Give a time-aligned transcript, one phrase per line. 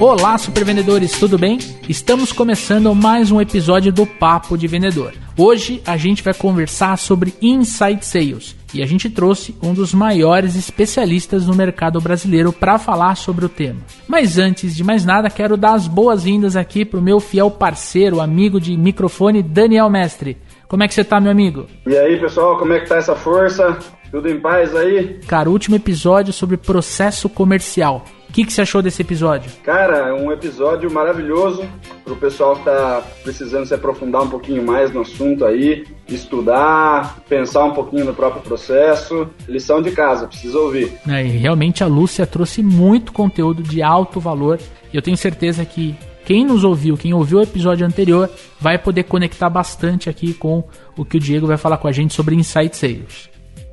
[0.00, 1.58] Olá, supervendedores, tudo bem?
[1.88, 5.12] Estamos começando mais um episódio do Papo de Vendedor.
[5.36, 10.54] Hoje a gente vai conversar sobre Inside Sales e a gente trouxe um dos maiores
[10.54, 13.80] especialistas no mercado brasileiro para falar sobre o tema.
[14.06, 18.20] Mas antes de mais nada, quero dar as boas-vindas aqui para o meu fiel parceiro,
[18.20, 20.38] amigo de microfone, Daniel Mestre.
[20.68, 21.66] Como é que você tá, meu amigo?
[21.84, 23.76] E aí, pessoal, como é que tá essa força?
[24.12, 25.18] Tudo em paz aí?
[25.26, 28.04] Cara, último episódio sobre processo comercial.
[28.28, 29.50] O que, que você achou desse episódio?
[29.64, 31.66] Cara, é um episódio maravilhoso
[32.04, 37.20] para o pessoal que está precisando se aprofundar um pouquinho mais no assunto aí, estudar,
[37.28, 39.28] pensar um pouquinho no próprio processo.
[39.48, 40.92] Lição de casa, precisa ouvir.
[41.08, 44.60] É, e realmente a Lúcia trouxe muito conteúdo de alto valor
[44.92, 49.04] e eu tenho certeza que quem nos ouviu, quem ouviu o episódio anterior, vai poder
[49.04, 50.62] conectar bastante aqui com
[50.94, 53.30] o que o Diego vai falar com a gente sobre Insight Sales.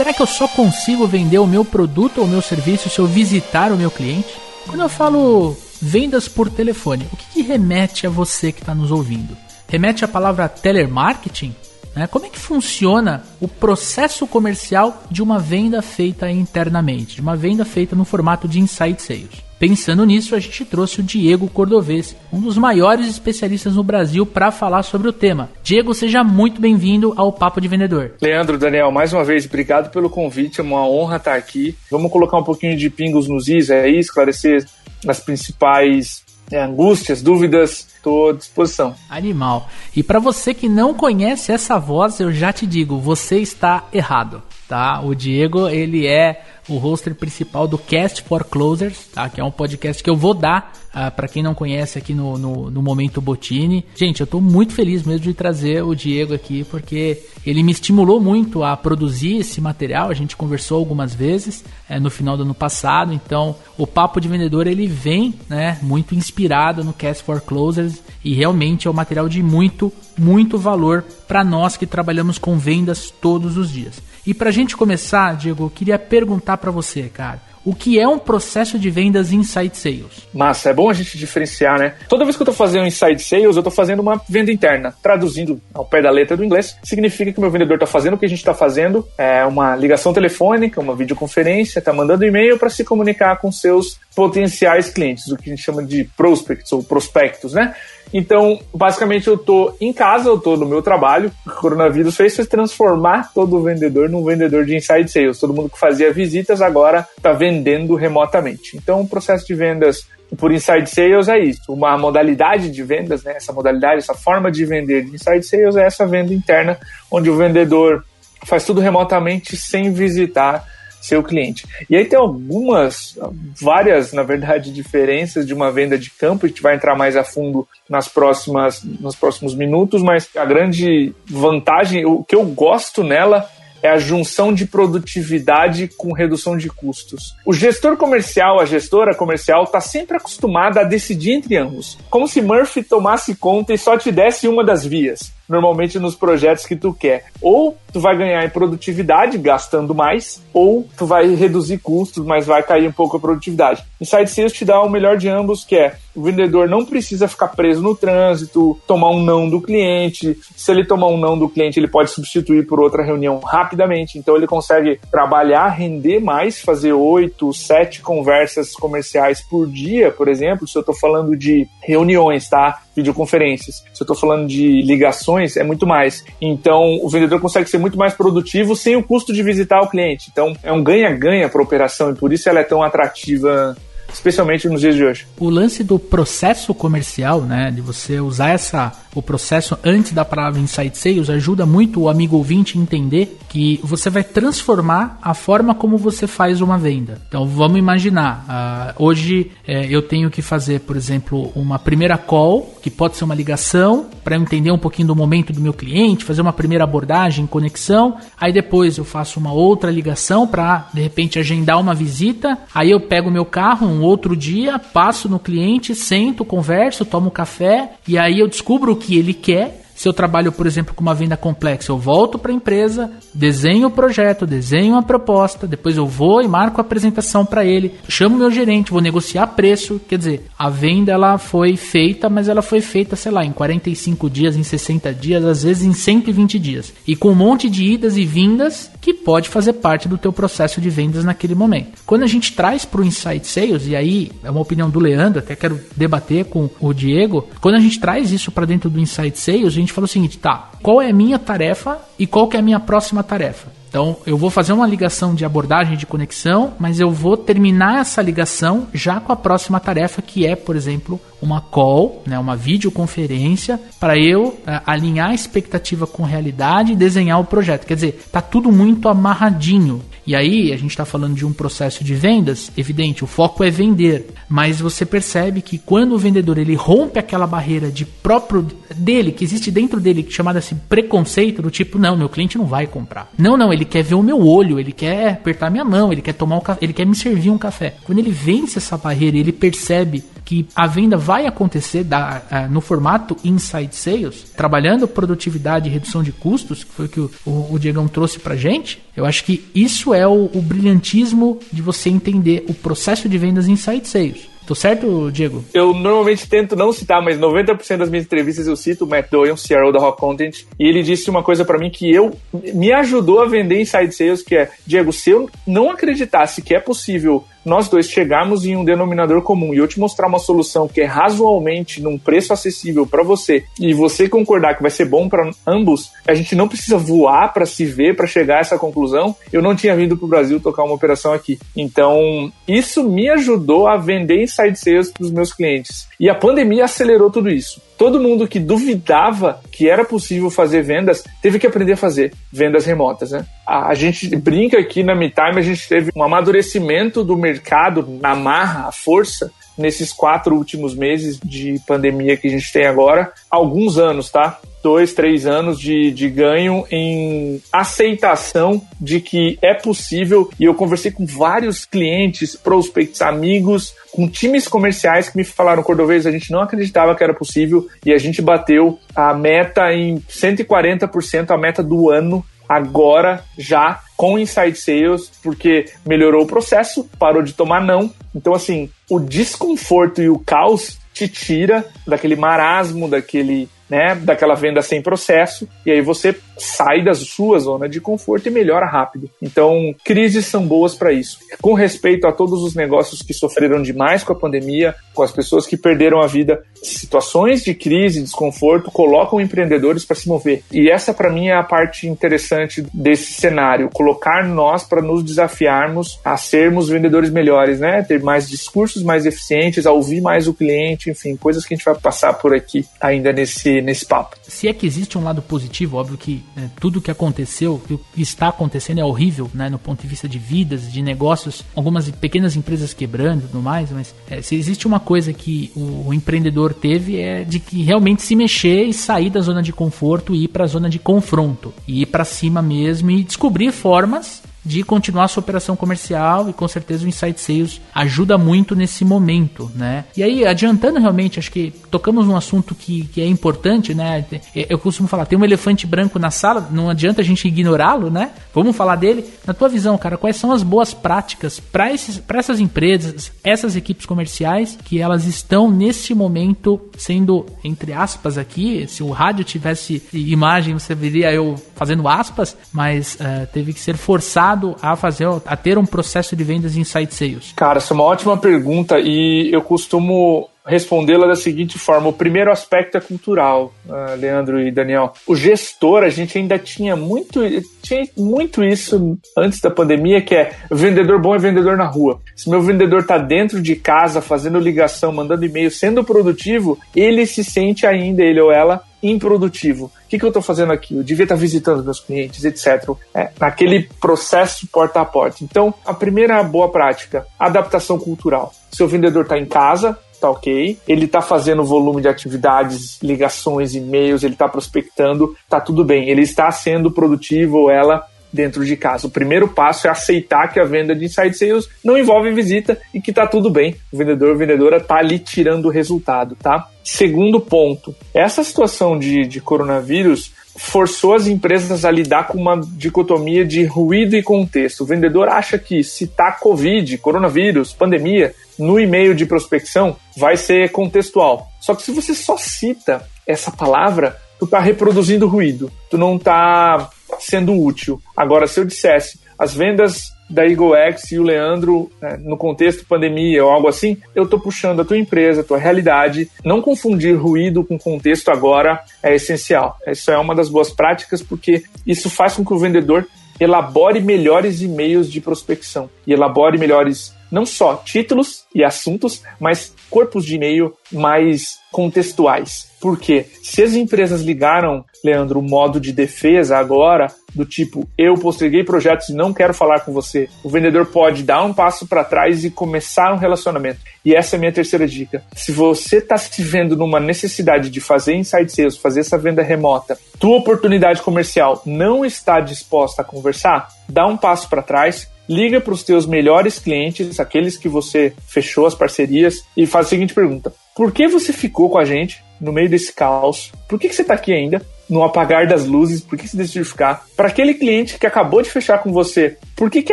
[0.00, 3.06] Será que eu só consigo vender o meu produto ou o meu serviço se eu
[3.06, 4.34] visitar o meu cliente?
[4.66, 8.90] Quando eu falo vendas por telefone, o que, que remete a você que está nos
[8.90, 9.36] ouvindo?
[9.68, 11.54] Remete à palavra telemarketing?
[11.94, 12.06] Né?
[12.06, 17.66] Como é que funciona o processo comercial de uma venda feita internamente, de uma venda
[17.66, 19.49] feita no formato de inside sales?
[19.60, 24.50] Pensando nisso, a gente trouxe o Diego Cordovez, um dos maiores especialistas no Brasil, para
[24.50, 25.50] falar sobre o tema.
[25.62, 28.12] Diego, seja muito bem-vindo ao Papo de Vendedor.
[28.22, 31.76] Leandro, Daniel, mais uma vez, obrigado pelo convite, é uma honra estar aqui.
[31.90, 34.66] Vamos colocar um pouquinho de pingos nos is aí, esclarecer
[35.06, 38.94] as principais é, angústias, dúvidas, estou à disposição.
[39.10, 39.68] Animal.
[39.94, 44.42] E para você que não conhece essa voz, eu já te digo, você está errado,
[44.70, 45.00] tá?
[45.00, 49.28] O Diego, ele é o hoster principal do Cast for Closers, tá?
[49.28, 52.36] Que é um podcast que eu vou dar ah, para quem não conhece aqui no,
[52.36, 53.86] no, no, Momento Botini.
[53.94, 58.20] Gente, eu estou muito feliz mesmo de trazer o Diego aqui, porque ele me estimulou
[58.20, 60.10] muito a produzir esse material.
[60.10, 63.12] A gente conversou algumas vezes é, no final do ano passado.
[63.12, 68.34] Então, o Papo de Vendedor ele vem né, muito inspirado no Cast for Closers e
[68.34, 73.56] realmente é um material de muito, muito valor para nós que trabalhamos com vendas todos
[73.56, 74.02] os dias.
[74.26, 78.08] E para a gente começar, Diego, eu queria perguntar para você, cara o que é
[78.08, 80.28] um processo de vendas inside sales.
[80.32, 81.94] Massa, é bom a gente diferenciar, né?
[82.08, 84.94] Toda vez que eu estou fazendo inside sales, eu estou fazendo uma venda interna.
[85.02, 88.18] Traduzindo ao pé da letra do inglês, significa que o meu vendedor está fazendo o
[88.18, 92.70] que a gente está fazendo, é uma ligação telefônica, uma videoconferência, está mandando e-mail para
[92.70, 97.52] se comunicar com seus potenciais clientes, o que a gente chama de prospects ou prospectos,
[97.52, 97.74] né?
[98.12, 101.30] Então, basicamente, eu tô em casa, eu tô no meu trabalho.
[101.46, 105.38] O coronavírus fez se transformar todo vendedor num vendedor de inside sales.
[105.38, 108.76] Todo mundo que fazia visitas agora está vendendo remotamente.
[108.76, 111.72] Então, o processo de vendas por inside sales é isso.
[111.72, 113.34] Uma modalidade de vendas, né?
[113.36, 116.78] Essa modalidade, essa forma de vender de inside sales é essa venda interna,
[117.10, 118.04] onde o vendedor
[118.44, 120.64] faz tudo remotamente sem visitar
[121.00, 121.66] ser o cliente.
[121.88, 123.18] E aí tem algumas,
[123.60, 127.24] várias, na verdade, diferenças de uma venda de campo, a gente vai entrar mais a
[127.24, 133.48] fundo nas próximas, nos próximos minutos, mas a grande vantagem, o que eu gosto nela
[133.82, 137.34] é a junção de produtividade com redução de custos.
[137.46, 142.42] O gestor comercial, a gestora comercial, está sempre acostumada a decidir entre ambos, como se
[142.42, 146.94] Murphy tomasse conta e só te desse uma das vias normalmente nos projetos que tu
[146.94, 147.24] quer.
[147.42, 152.62] Ou tu vai ganhar em produtividade gastando mais, ou tu vai reduzir custos, mas vai
[152.62, 153.84] cair um pouco a produtividade.
[154.00, 157.48] Inside Sales te dá o melhor de ambos, que é o vendedor não precisa ficar
[157.48, 160.36] preso no trânsito, tomar um não do cliente.
[160.56, 164.18] Se ele tomar um não do cliente, ele pode substituir por outra reunião rapidamente.
[164.18, 170.66] Então ele consegue trabalhar, render mais, fazer oito, sete conversas comerciais por dia, por exemplo.
[170.66, 172.82] Se eu estou falando de reuniões, tá?
[172.94, 173.76] Videoconferências.
[173.94, 176.24] Se eu estou falando de ligações, é muito mais.
[176.40, 180.28] Então o vendedor consegue ser muito mais produtivo sem o custo de visitar o cliente.
[180.30, 183.76] Então é um ganha-ganha para a operação e por isso ela é tão atrativa
[184.12, 185.26] especialmente nos dias de hoje.
[185.38, 190.60] O lance do processo comercial, né, de você usar essa o processo antes da palavra
[190.60, 195.74] Insight Sales ajuda muito o amigo ouvinte a entender que você vai transformar a forma
[195.74, 197.20] como você faz uma venda.
[197.26, 202.78] Então vamos imaginar, uh, hoje uh, eu tenho que fazer, por exemplo, uma primeira call,
[202.80, 206.40] que pode ser uma ligação, para entender um pouquinho do momento do meu cliente, fazer
[206.40, 211.80] uma primeira abordagem, conexão, aí depois eu faço uma outra ligação para de repente agendar
[211.80, 217.04] uma visita, aí eu pego meu carro um outro dia, passo no cliente, sento, converso,
[217.04, 221.02] tomo café e aí eu descubro que ele quer se eu trabalho, por exemplo, com
[221.02, 225.94] uma venda complexa, eu volto para a empresa, desenho o projeto, desenho a proposta, depois
[225.94, 230.00] eu vou e marco a apresentação para ele, chamo meu gerente, vou negociar preço.
[230.08, 234.30] Quer dizer, a venda ela foi feita, mas ela foi feita, sei lá, em 45
[234.30, 236.94] dias, em 60 dias, às vezes em 120 dias.
[237.06, 240.80] E com um monte de idas e vindas que pode fazer parte do teu processo
[240.80, 242.00] de vendas naquele momento.
[242.06, 245.40] Quando a gente traz para o Insight Sales, e aí é uma opinião do Leandro,
[245.40, 249.38] até quero debater com o Diego, quando a gente traz isso para dentro do Insight
[249.38, 252.48] Sales, a gente gente falou o seguinte, tá, qual é a minha tarefa e qual
[252.48, 253.68] que é a minha próxima tarefa?
[253.88, 258.22] Então, eu vou fazer uma ligação de abordagem de conexão, mas eu vou terminar essa
[258.22, 263.80] ligação já com a próxima tarefa, que é, por exemplo, uma call, né, uma videoconferência,
[263.98, 267.84] para eu uh, alinhar a expectativa com realidade e desenhar o projeto.
[267.84, 270.00] Quer dizer, tá tudo muito amarradinho.
[270.30, 273.68] E aí, a gente está falando de um processo de vendas, evidente, o foco é
[273.68, 279.32] vender, mas você percebe que quando o vendedor ele rompe aquela barreira de próprio dele,
[279.32, 283.28] que existe dentro dele, chamada assim, preconceito, do tipo, não, meu cliente não vai comprar.
[283.36, 286.34] Não, não, ele quer ver o meu olho, ele quer apertar minha mão, ele quer
[286.34, 287.96] tomar ele quer me servir um café.
[288.04, 293.36] Quando ele vence essa barreira, ele percebe que a venda vai acontecer da, no formato
[293.44, 297.78] inside sales, trabalhando produtividade e redução de custos, que foi o que o, o, o
[297.78, 302.64] Diegão trouxe pra gente, eu acho que isso é o, o brilhantismo de você entender
[302.68, 304.48] o processo de vendas inside sales.
[304.66, 305.64] Tô certo, Diego?
[305.74, 309.56] Eu normalmente tento não citar, mas 90% das minhas entrevistas eu cito o Matt Doyle,
[309.56, 312.32] CRO da Rock Content, e ele disse uma coisa para mim que eu
[312.72, 316.80] me ajudou a vender inside sales, que é, Diego, se eu não acreditasse que é
[316.80, 321.00] possível nós dois chegarmos em um denominador comum e eu te mostrar uma solução que
[321.00, 325.50] é razoavelmente num preço acessível para você e você concordar que vai ser bom para
[325.66, 329.34] ambos, a gente não precisa voar para se ver para chegar a essa conclusão.
[329.52, 331.58] Eu não tinha vindo para o Brasil tocar uma operação aqui.
[331.76, 336.08] Então, isso me ajudou a vender inside sales para os meus clientes.
[336.18, 337.80] E a pandemia acelerou tudo isso.
[338.00, 342.86] Todo mundo que duvidava que era possível fazer vendas teve que aprender a fazer vendas
[342.86, 343.44] remotas, né?
[343.66, 348.90] A, gente brinca aqui na MeTime, a gente teve um amadurecimento do mercado na marra,
[348.90, 354.58] força, nesses quatro últimos meses de pandemia que a gente tem agora, alguns anos, tá?
[354.82, 360.50] Dois, três anos de, de ganho em aceitação de que é possível.
[360.58, 366.26] E eu conversei com vários clientes, prospects, amigos, com times comerciais que me falaram, Cordovez,
[366.26, 371.50] a gente não acreditava que era possível e a gente bateu a meta em 140%,
[371.50, 377.52] a meta do ano agora já com Inside Sales, porque melhorou o processo, parou de
[377.52, 378.12] tomar não.
[378.32, 384.80] Então, assim, o desconforto e o caos te tira daquele marasmo, daquele né, daquela venda
[384.80, 389.30] sem processo, e aí você sai da sua zona de conforto e melhora rápido.
[389.40, 391.38] Então, crises são boas para isso.
[391.60, 395.66] Com respeito a todos os negócios que sofreram demais com a pandemia, com as pessoas
[395.66, 400.62] que perderam a vida, situações de crise, desconforto, colocam empreendedores para se mover.
[400.72, 406.18] E essa para mim é a parte interessante desse cenário, colocar nós para nos desafiarmos
[406.24, 408.02] a sermos vendedores melhores, né?
[408.02, 411.84] Ter mais discursos mais eficientes, a ouvir mais o cliente, enfim, coisas que a gente
[411.84, 414.36] vai passar por aqui ainda nesse nesse papo.
[414.42, 418.22] Se é que existe um lado positivo, óbvio que né, tudo que aconteceu, o que
[418.22, 422.56] está acontecendo é horrível, né, no ponto de vista de vidas, de negócios, algumas pequenas
[422.56, 426.74] empresas quebrando e tudo mais, mas é, se existe uma coisa que o, o, empreendedor
[426.74, 430.48] teve é de que realmente se mexer e sair da zona de conforto e ir
[430.48, 435.28] para a zona de confronto, e ir para cima mesmo e descobrir formas de continuar
[435.28, 440.04] sua operação comercial e com certeza o Insight Sales ajuda muito nesse momento, né?
[440.16, 444.24] E aí, adiantando realmente, acho que tocamos num assunto que, que é importante, né?
[444.54, 448.30] Eu costumo falar, tem um elefante branco na sala, não adianta a gente ignorá-lo, né?
[448.54, 449.24] Vamos falar dele.
[449.46, 454.78] Na tua visão, cara, quais são as boas práticas para essas empresas, essas equipes comerciais
[454.84, 460.94] que elas estão nesse momento sendo, entre aspas aqui, se o rádio tivesse imagem, você
[460.94, 464.49] veria eu fazendo aspas, mas uh, teve que ser forçado
[464.80, 467.52] a fazer, a ter um processo de vendas inside sales?
[467.56, 472.50] Cara, essa é uma ótima pergunta e eu costumo respondê-la da seguinte forma: o primeiro
[472.50, 475.12] aspecto é cultural, uh, Leandro e Daniel.
[475.26, 477.40] O gestor, a gente ainda tinha muito,
[477.82, 482.20] tinha muito isso antes da pandemia, que é vendedor bom é vendedor na rua.
[482.36, 487.42] Se meu vendedor está dentro de casa, fazendo ligação, mandando e-mail, sendo produtivo, ele se
[487.42, 489.86] sente ainda, ele ou ela, improdutivo.
[489.86, 490.96] O que, que eu estou fazendo aqui?
[490.96, 492.90] Eu devia estar tá visitando meus clientes, etc.
[493.14, 495.42] É, naquele processo porta a porta.
[495.42, 498.52] Então, a primeira boa prática, adaptação cultural.
[498.70, 500.78] Seu vendedor está em casa, tá ok.
[500.86, 506.08] Ele tá fazendo volume de atividades, ligações, e-mails, ele tá prospectando, tá tudo bem.
[506.08, 509.06] Ele está sendo produtivo ou ela dentro de casa.
[509.06, 513.00] O primeiro passo é aceitar que a venda de inside sales não envolve visita e
[513.00, 513.76] que tá tudo bem.
[513.92, 516.68] O vendedor vendedora tá ali tirando o resultado, tá?
[516.82, 523.44] Segundo ponto, essa situação de, de coronavírus forçou as empresas a lidar com uma dicotomia
[523.44, 524.82] de ruído e contexto.
[524.82, 530.70] O vendedor acha que se tá Covid, coronavírus, pandemia, no e-mail de prospecção, vai ser
[530.70, 531.50] contextual.
[531.60, 536.90] Só que se você só cita essa palavra, tu tá reproduzindo ruído, tu não tá
[537.18, 538.00] sendo útil.
[538.16, 542.86] Agora, se eu dissesse as vendas da Eagle X e o Leandro né, no contexto
[542.86, 546.30] pandemia ou algo assim, eu estou puxando a tua empresa, a tua realidade.
[546.44, 549.76] Não confundir ruído com contexto agora é essencial.
[549.86, 553.06] Isso é uma das boas práticas porque isso faz com que o vendedor
[553.40, 560.24] elabore melhores e-mails de prospecção e elabore melhores não só títulos e assuntos, mas corpos
[560.24, 562.70] de e-mail mais contextuais.
[562.80, 568.64] Porque se as empresas ligaram, Leandro, o modo de defesa agora, do tipo eu posterguei
[568.64, 572.44] projetos e não quero falar com você, o vendedor pode dar um passo para trás
[572.44, 573.80] e começar um relacionamento.
[574.04, 575.22] E essa é a minha terceira dica.
[575.34, 579.98] Se você está se vendo numa necessidade de fazer inside sales, fazer essa venda remota,
[580.18, 585.72] tua oportunidade comercial não está disposta a conversar, dá um passo para trás, liga para
[585.72, 590.52] os teus melhores clientes, aqueles que você fechou as parcerias, e faz a seguinte pergunta:
[590.74, 593.52] Por que você ficou com a gente no meio desse caos?
[593.68, 594.60] Por que, que você está aqui ainda?
[594.88, 597.06] No apagar das luzes, por que você decidiu ficar?
[597.16, 599.92] Para aquele cliente que acabou de fechar com você, por que, que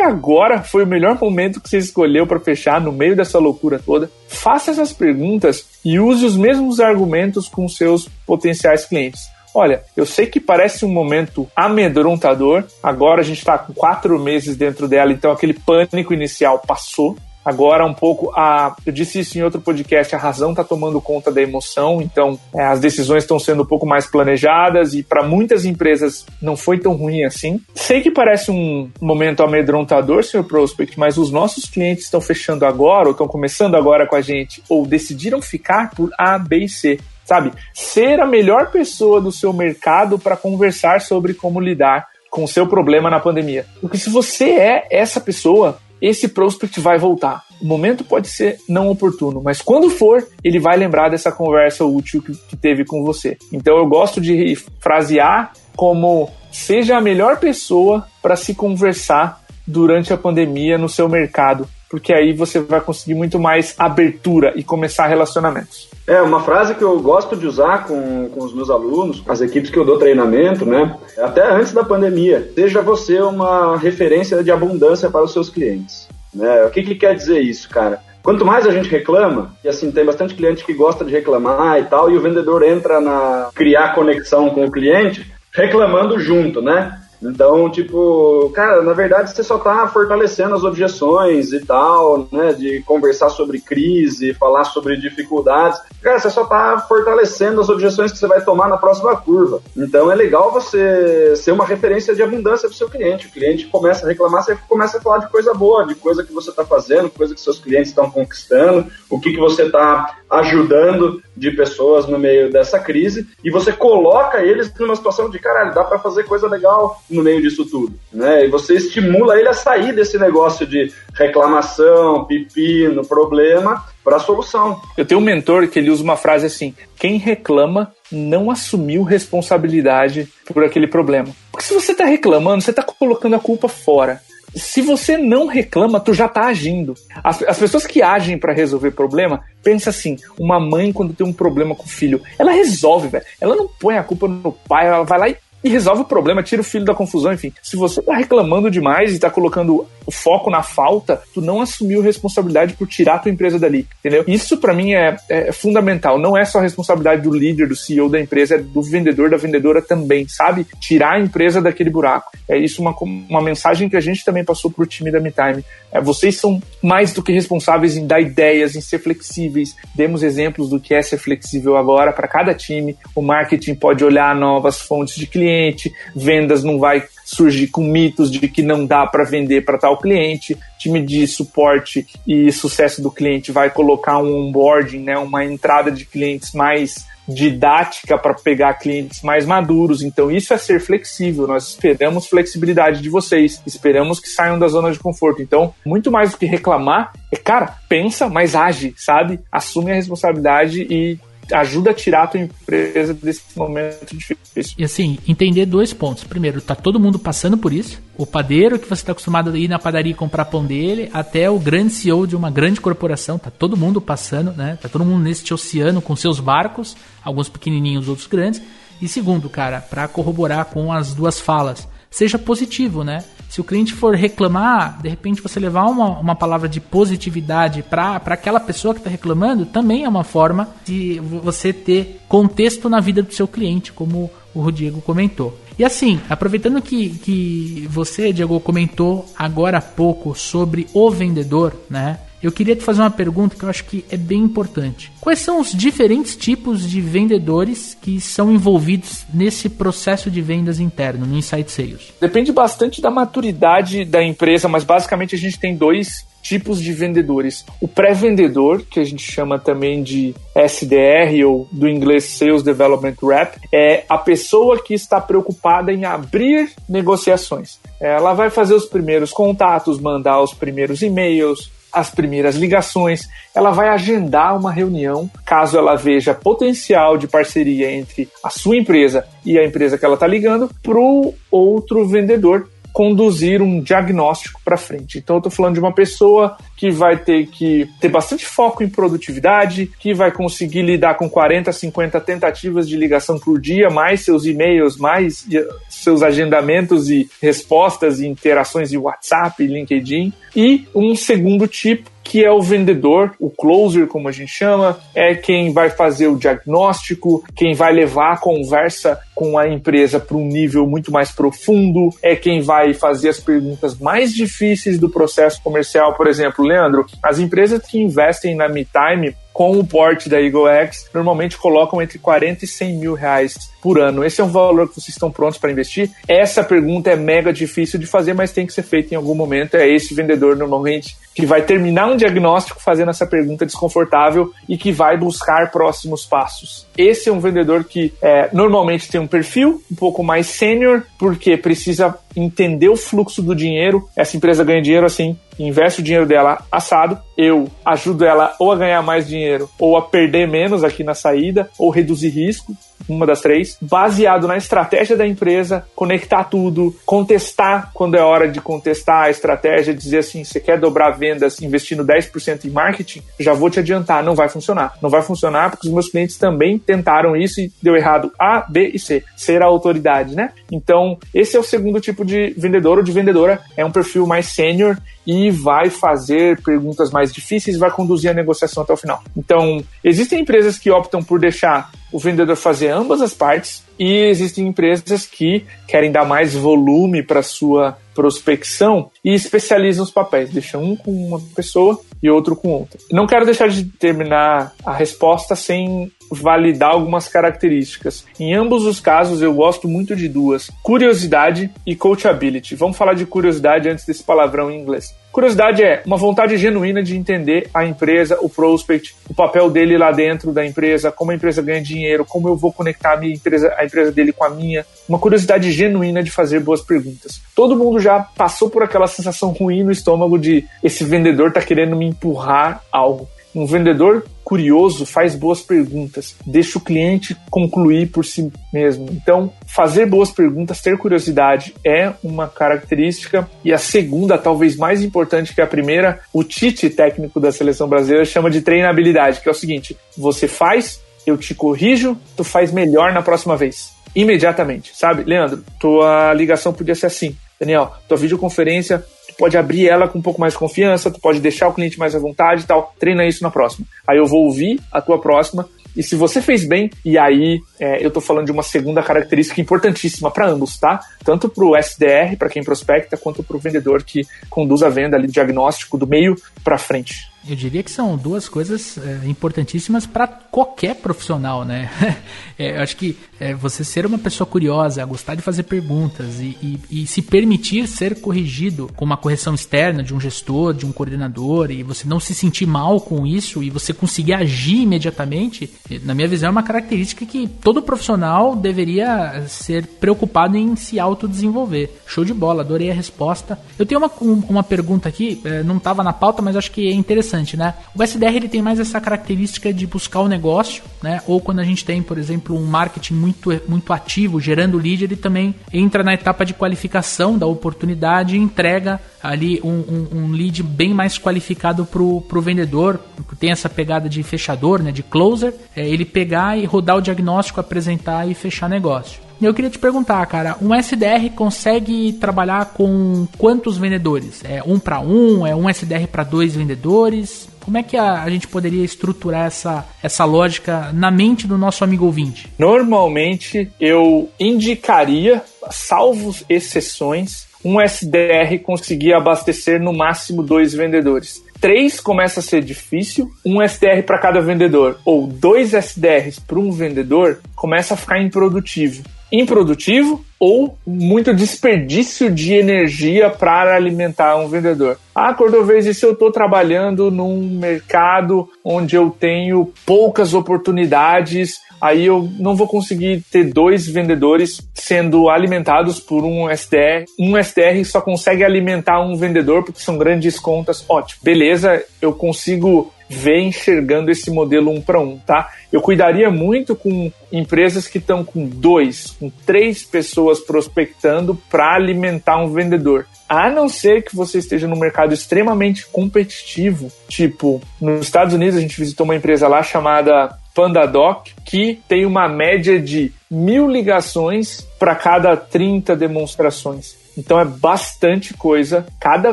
[0.00, 4.10] agora foi o melhor momento que você escolheu para fechar no meio dessa loucura toda?
[4.26, 9.20] Faça essas perguntas e use os mesmos argumentos com seus potenciais clientes.
[9.58, 14.56] Olha, eu sei que parece um momento amedrontador, agora a gente está com quatro meses
[14.56, 17.16] dentro dela, então aquele pânico inicial passou.
[17.44, 21.32] Agora, um pouco, a, eu disse isso em outro podcast, a razão está tomando conta
[21.32, 25.64] da emoção, então é, as decisões estão sendo um pouco mais planejadas e para muitas
[25.64, 27.60] empresas não foi tão ruim assim.
[27.74, 33.06] Sei que parece um momento amedrontador, senhor Prospect, mas os nossos clientes estão fechando agora,
[33.06, 37.00] ou estão começando agora com a gente, ou decidiram ficar por A, B e C
[37.28, 37.52] sabe?
[37.74, 42.66] Ser a melhor pessoa do seu mercado para conversar sobre como lidar com o seu
[42.66, 43.66] problema na pandemia.
[43.82, 47.42] Porque se você é essa pessoa, esse prospect vai voltar.
[47.60, 52.22] O momento pode ser não oportuno, mas quando for, ele vai lembrar dessa conversa útil
[52.22, 53.36] que, que teve com você.
[53.52, 60.16] Então eu gosto de frasear como seja a melhor pessoa para se conversar durante a
[60.16, 65.88] pandemia no seu mercado, porque aí você vai conseguir muito mais abertura e começar relacionamentos.
[66.06, 69.70] É, uma frase que eu gosto de usar com, com os meus alunos, as equipes
[69.70, 70.96] que eu dou treinamento, né?
[71.18, 72.50] Até antes da pandemia.
[72.54, 76.08] Seja você uma referência de abundância para os seus clientes.
[76.34, 76.64] Né?
[76.64, 78.00] O que, que quer dizer isso, cara?
[78.22, 81.84] Quanto mais a gente reclama, e assim, tem bastante cliente que gosta de reclamar e
[81.84, 86.98] tal, e o vendedor entra na criar conexão com o cliente reclamando junto, né?
[87.22, 92.52] Então, tipo, cara, na verdade você só tá fortalecendo as objeções e tal, né?
[92.52, 95.80] De conversar sobre crise, falar sobre dificuldades.
[96.02, 99.60] Cara, você só tá fortalecendo as objeções que você vai tomar na próxima curva.
[99.76, 103.26] Então é legal você ser uma referência de abundância pro seu cliente.
[103.26, 106.32] O cliente começa a reclamar, você começa a falar de coisa boa, de coisa que
[106.32, 111.22] você tá fazendo, coisa que seus clientes estão conquistando, o que, que você tá ajudando
[111.36, 115.84] de pessoas no meio dessa crise, e você coloca eles numa situação de caralho, dá
[115.84, 118.44] para fazer coisa legal no meio disso tudo, né?
[118.44, 124.80] E você estimula ele a sair desse negócio de reclamação, pepino, problema para solução.
[124.96, 130.28] Eu tenho um mentor que ele usa uma frase assim: quem reclama não assumiu responsabilidade
[130.52, 131.28] por aquele problema.
[131.50, 134.20] Porque se você está reclamando, você está colocando a culpa fora
[134.54, 136.94] se você não reclama, tu já tá agindo.
[137.22, 141.32] As, as pessoas que agem para resolver problema, pensa assim, uma mãe quando tem um
[141.32, 143.24] problema com o filho, ela resolve, velho.
[143.40, 145.36] Ela não põe a culpa no pai, ela vai lá e
[145.68, 147.52] e resolve o problema, tira o filho da confusão, enfim.
[147.62, 152.00] Se você tá reclamando demais e tá colocando o foco na falta, tu não assumiu
[152.00, 154.24] responsabilidade por tirar a tua empresa dali, entendeu?
[154.26, 156.18] Isso para mim é, é, fundamental.
[156.18, 159.36] Não é só a responsabilidade do líder, do CEO da empresa, é do vendedor, da
[159.36, 160.66] vendedora também, sabe?
[160.80, 162.30] Tirar a empresa daquele buraco.
[162.48, 162.96] É isso uma,
[163.28, 165.62] uma mensagem que a gente também passou pro time da MeTime.
[165.92, 169.76] É, vocês são mais do que responsáveis em dar ideias, em ser flexíveis.
[169.94, 172.96] Demos exemplos do que é ser flexível agora para cada time.
[173.14, 178.48] O marketing pode olhar novas fontes de cliente, vendas não vai surgir com mitos de
[178.48, 180.56] que não dá para vender para tal cliente.
[180.78, 186.06] Time de suporte e sucesso do cliente vai colocar um onboarding, né, uma entrada de
[186.06, 190.02] clientes mais didática para pegar clientes mais maduros.
[190.02, 191.46] Então, isso é ser flexível.
[191.46, 195.42] Nós esperamos flexibilidade de vocês, esperamos que saiam da zona de conforto.
[195.42, 199.38] Então, muito mais do que reclamar, é cara, pensa, mas age, sabe?
[199.52, 201.18] Assume a responsabilidade e
[201.52, 204.74] ajuda a tirar a tua empresa desse momento difícil.
[204.78, 206.24] E assim, entender dois pontos.
[206.24, 208.00] Primeiro, tá todo mundo passando por isso.
[208.16, 211.48] O padeiro que você está acostumado a ir na padaria e comprar pão dele, até
[211.50, 214.78] o grande CEO de uma grande corporação, tá todo mundo passando, né?
[214.80, 218.60] Tá todo mundo nesse oceano com seus barcos, alguns pequenininhos, outros grandes.
[219.00, 223.24] E segundo, cara, para corroborar com as duas falas, seja positivo, né?
[223.48, 228.16] Se o cliente for reclamar, de repente você levar uma, uma palavra de positividade para
[228.16, 233.22] aquela pessoa que está reclamando, também é uma forma de você ter contexto na vida
[233.22, 235.58] do seu cliente, como o Rodrigo comentou.
[235.78, 242.18] E assim, aproveitando que, que você, Diego, comentou agora há pouco sobre o vendedor, né?
[242.42, 245.10] Eu queria te fazer uma pergunta que eu acho que é bem importante.
[245.20, 251.26] Quais são os diferentes tipos de vendedores que são envolvidos nesse processo de vendas interno,
[251.26, 252.12] no Insight Sales?
[252.20, 257.64] Depende bastante da maturidade da empresa, mas basicamente a gente tem dois tipos de vendedores.
[257.80, 263.58] O pré-vendedor, que a gente chama também de SDR ou do inglês Sales Development Rep,
[263.72, 267.78] é a pessoa que está preocupada em abrir negociações.
[268.00, 273.88] Ela vai fazer os primeiros contatos, mandar os primeiros e-mails, as primeiras ligações, ela vai
[273.88, 279.64] agendar uma reunião, caso ela veja potencial de parceria entre a sua empresa e a
[279.64, 285.18] empresa que ela está ligando, para o outro vendedor conduzir um diagnóstico para frente.
[285.18, 288.88] Então, eu estou falando de uma pessoa que vai ter que ter bastante foco em
[288.88, 294.46] produtividade, que vai conseguir lidar com 40, 50 tentativas de ligação por dia, mais seus
[294.46, 295.46] e-mails, mais
[295.88, 300.32] seus agendamentos e respostas e interações de WhatsApp, LinkedIn.
[300.56, 305.34] E um segundo tipo que é o vendedor, o closer, como a gente chama, é
[305.34, 310.44] quem vai fazer o diagnóstico, quem vai levar a conversa com a empresa para um
[310.44, 316.14] nível muito mais profundo, é quem vai fazer as perguntas mais difíceis do processo comercial.
[316.16, 321.10] Por exemplo, Leandro, as empresas que investem na MeTime com o porte da Eagle X,
[321.12, 324.24] normalmente colocam entre 40 e 100 mil reais por ano.
[324.24, 326.12] Esse é um valor que vocês estão prontos para investir?
[326.28, 329.76] Essa pergunta é mega difícil de fazer, mas tem que ser feita em algum momento.
[329.76, 334.92] É esse vendedor, normalmente, que vai terminar um diagnóstico fazendo essa pergunta desconfortável e que
[334.92, 336.86] vai buscar próximos passos.
[336.96, 341.56] Esse é um vendedor que é, normalmente tem um perfil um pouco mais sênior, porque
[341.56, 344.08] precisa entender o fluxo do dinheiro.
[344.14, 348.76] Essa empresa ganha dinheiro assim, investe o dinheiro dela assado, eu ajudo ela ou a
[348.76, 352.76] ganhar mais dinheiro ou a perder menos aqui na saída ou reduzir risco
[353.08, 358.60] uma das três, baseado na estratégia da empresa, conectar tudo, contestar quando é hora de
[358.60, 363.70] contestar a estratégia, dizer assim, você quer dobrar vendas investindo 10% em marketing, já vou
[363.70, 364.94] te adiantar, não vai funcionar.
[365.00, 368.90] Não vai funcionar porque os meus clientes também tentaram isso e deu errado A, B
[368.92, 369.24] e C.
[369.36, 370.52] Ser a autoridade, né?
[370.70, 374.46] Então, esse é o segundo tipo de vendedor ou de vendedora, é um perfil mais
[374.46, 379.22] sênior e vai fazer perguntas mais difíceis, vai conduzir a negociação até o final.
[379.36, 384.66] Então, existem empresas que optam por deixar o vendedor fazer ambas as partes e existem
[384.66, 390.96] empresas que querem dar mais volume para sua prospecção e especializam os papéis, deixam um
[390.96, 392.98] com uma pessoa e outro com outra.
[393.12, 398.26] Não quero deixar de terminar a resposta sem validar algumas características.
[398.38, 402.74] Em ambos os casos, eu gosto muito de duas: curiosidade e coachability.
[402.74, 405.14] Vamos falar de curiosidade antes desse palavrão em inglês.
[405.30, 410.10] Curiosidade é uma vontade genuína de entender a empresa, o prospect, o papel dele lá
[410.10, 413.72] dentro da empresa, como a empresa ganha dinheiro, como eu vou conectar a minha empresa,
[413.76, 414.86] a empresa dele com a minha.
[415.08, 417.40] Uma curiosidade genuína de fazer boas perguntas.
[417.54, 421.96] Todo mundo já passou por aquela sensação ruim no estômago de esse vendedor tá querendo
[421.96, 423.28] me empurrar algo.
[423.54, 429.08] Um vendedor curioso faz boas perguntas, deixa o cliente concluir por si mesmo.
[429.10, 433.48] Então, fazer boas perguntas, ter curiosidade é uma característica.
[433.64, 438.24] E a segunda, talvez mais importante que a primeira, o Tite, técnico da seleção brasileira,
[438.24, 443.12] chama de treinabilidade, que é o seguinte: você faz, eu te corrijo, tu faz melhor
[443.12, 443.92] na próxima vez.
[444.14, 445.22] Imediatamente, sabe?
[445.24, 447.36] Leandro, tua ligação podia ser assim.
[447.60, 449.04] Daniel, tua videoconferência
[449.38, 452.14] pode abrir ela com um pouco mais de confiança, tu pode deixar o cliente mais
[452.14, 452.92] à vontade e tal.
[452.98, 453.86] Treina isso na próxima.
[454.06, 455.68] Aí eu vou ouvir a tua próxima.
[455.96, 459.60] E se você fez bem, e aí é, eu estou falando de uma segunda característica
[459.60, 461.00] importantíssima para ambos, tá?
[461.24, 465.16] Tanto para o SDR, para quem prospecta, quanto para o vendedor que conduz a venda
[465.16, 467.28] ali, diagnóstico do meio para frente.
[467.46, 471.90] Eu diria que são duas coisas é, importantíssimas para qualquer profissional, né?
[472.58, 476.58] é, eu acho que é, você ser uma pessoa curiosa, gostar de fazer perguntas e,
[476.60, 480.92] e, e, se permitir ser corrigido com uma correção externa de um gestor, de um
[480.92, 485.70] coordenador, e você não se sentir mal com isso e você conseguir agir imediatamente,
[486.02, 491.90] na minha visão, é uma característica que todo profissional deveria ser preocupado em se autodesenvolver.
[492.06, 493.58] Show de bola, adorei a resposta.
[493.78, 494.10] Eu tenho uma,
[494.48, 497.74] uma pergunta aqui, é, não estava na pauta, mas acho que é interessante interessante, né?
[497.94, 501.20] O SDR ele tem mais essa característica de buscar o negócio, né?
[501.26, 505.16] Ou quando a gente tem, por exemplo, um marketing muito, muito ativo, gerando lead, ele
[505.16, 510.62] também entra na etapa de qualificação da oportunidade e entrega ali um, um, um lead
[510.62, 513.00] bem mais qualificado para o vendedor,
[513.38, 514.90] tem essa pegada de fechador, né?
[514.90, 519.27] De closer, é ele pegar e rodar o diagnóstico, apresentar e fechar negócio.
[519.40, 524.42] Eu queria te perguntar, cara, um SDR consegue trabalhar com quantos vendedores?
[524.44, 525.46] É um para um?
[525.46, 527.48] É um SDR para dois vendedores?
[527.60, 531.84] Como é que a, a, gente poderia estruturar essa, essa lógica na mente do nosso
[531.84, 532.48] amigo ouvinte?
[532.58, 541.44] Normalmente eu indicaria, salvo exceções, um SDR conseguir abastecer no máximo dois vendedores.
[541.60, 546.72] Três começa a ser difícil, um SDR para cada vendedor ou dois SDRs para um
[546.72, 554.98] vendedor começa a ficar improdutivo improdutivo ou muito desperdício de energia para alimentar um vendedor.
[555.14, 562.06] Ah, Cordovez, e se eu estou trabalhando num mercado onde eu tenho poucas oportunidades, aí
[562.06, 567.04] eu não vou conseguir ter dois vendedores sendo alimentados por um SDR.
[567.18, 570.84] Um SDR só consegue alimentar um vendedor porque são grandes contas.
[570.88, 575.50] Ótimo, beleza, eu consigo ver enxergando esse modelo um para um, tá?
[575.72, 582.38] Eu cuidaria muito com empresas que estão com dois, com três pessoas prospectando para alimentar
[582.38, 583.06] um vendedor.
[583.28, 588.60] A não ser que você esteja num mercado extremamente competitivo, tipo, nos Estados Unidos a
[588.60, 594.94] gente visitou uma empresa lá chamada PandaDoc, que tem uma média de mil ligações para
[594.96, 596.97] cada 30 demonstrações.
[597.18, 598.86] Então é bastante coisa.
[599.00, 599.32] Cada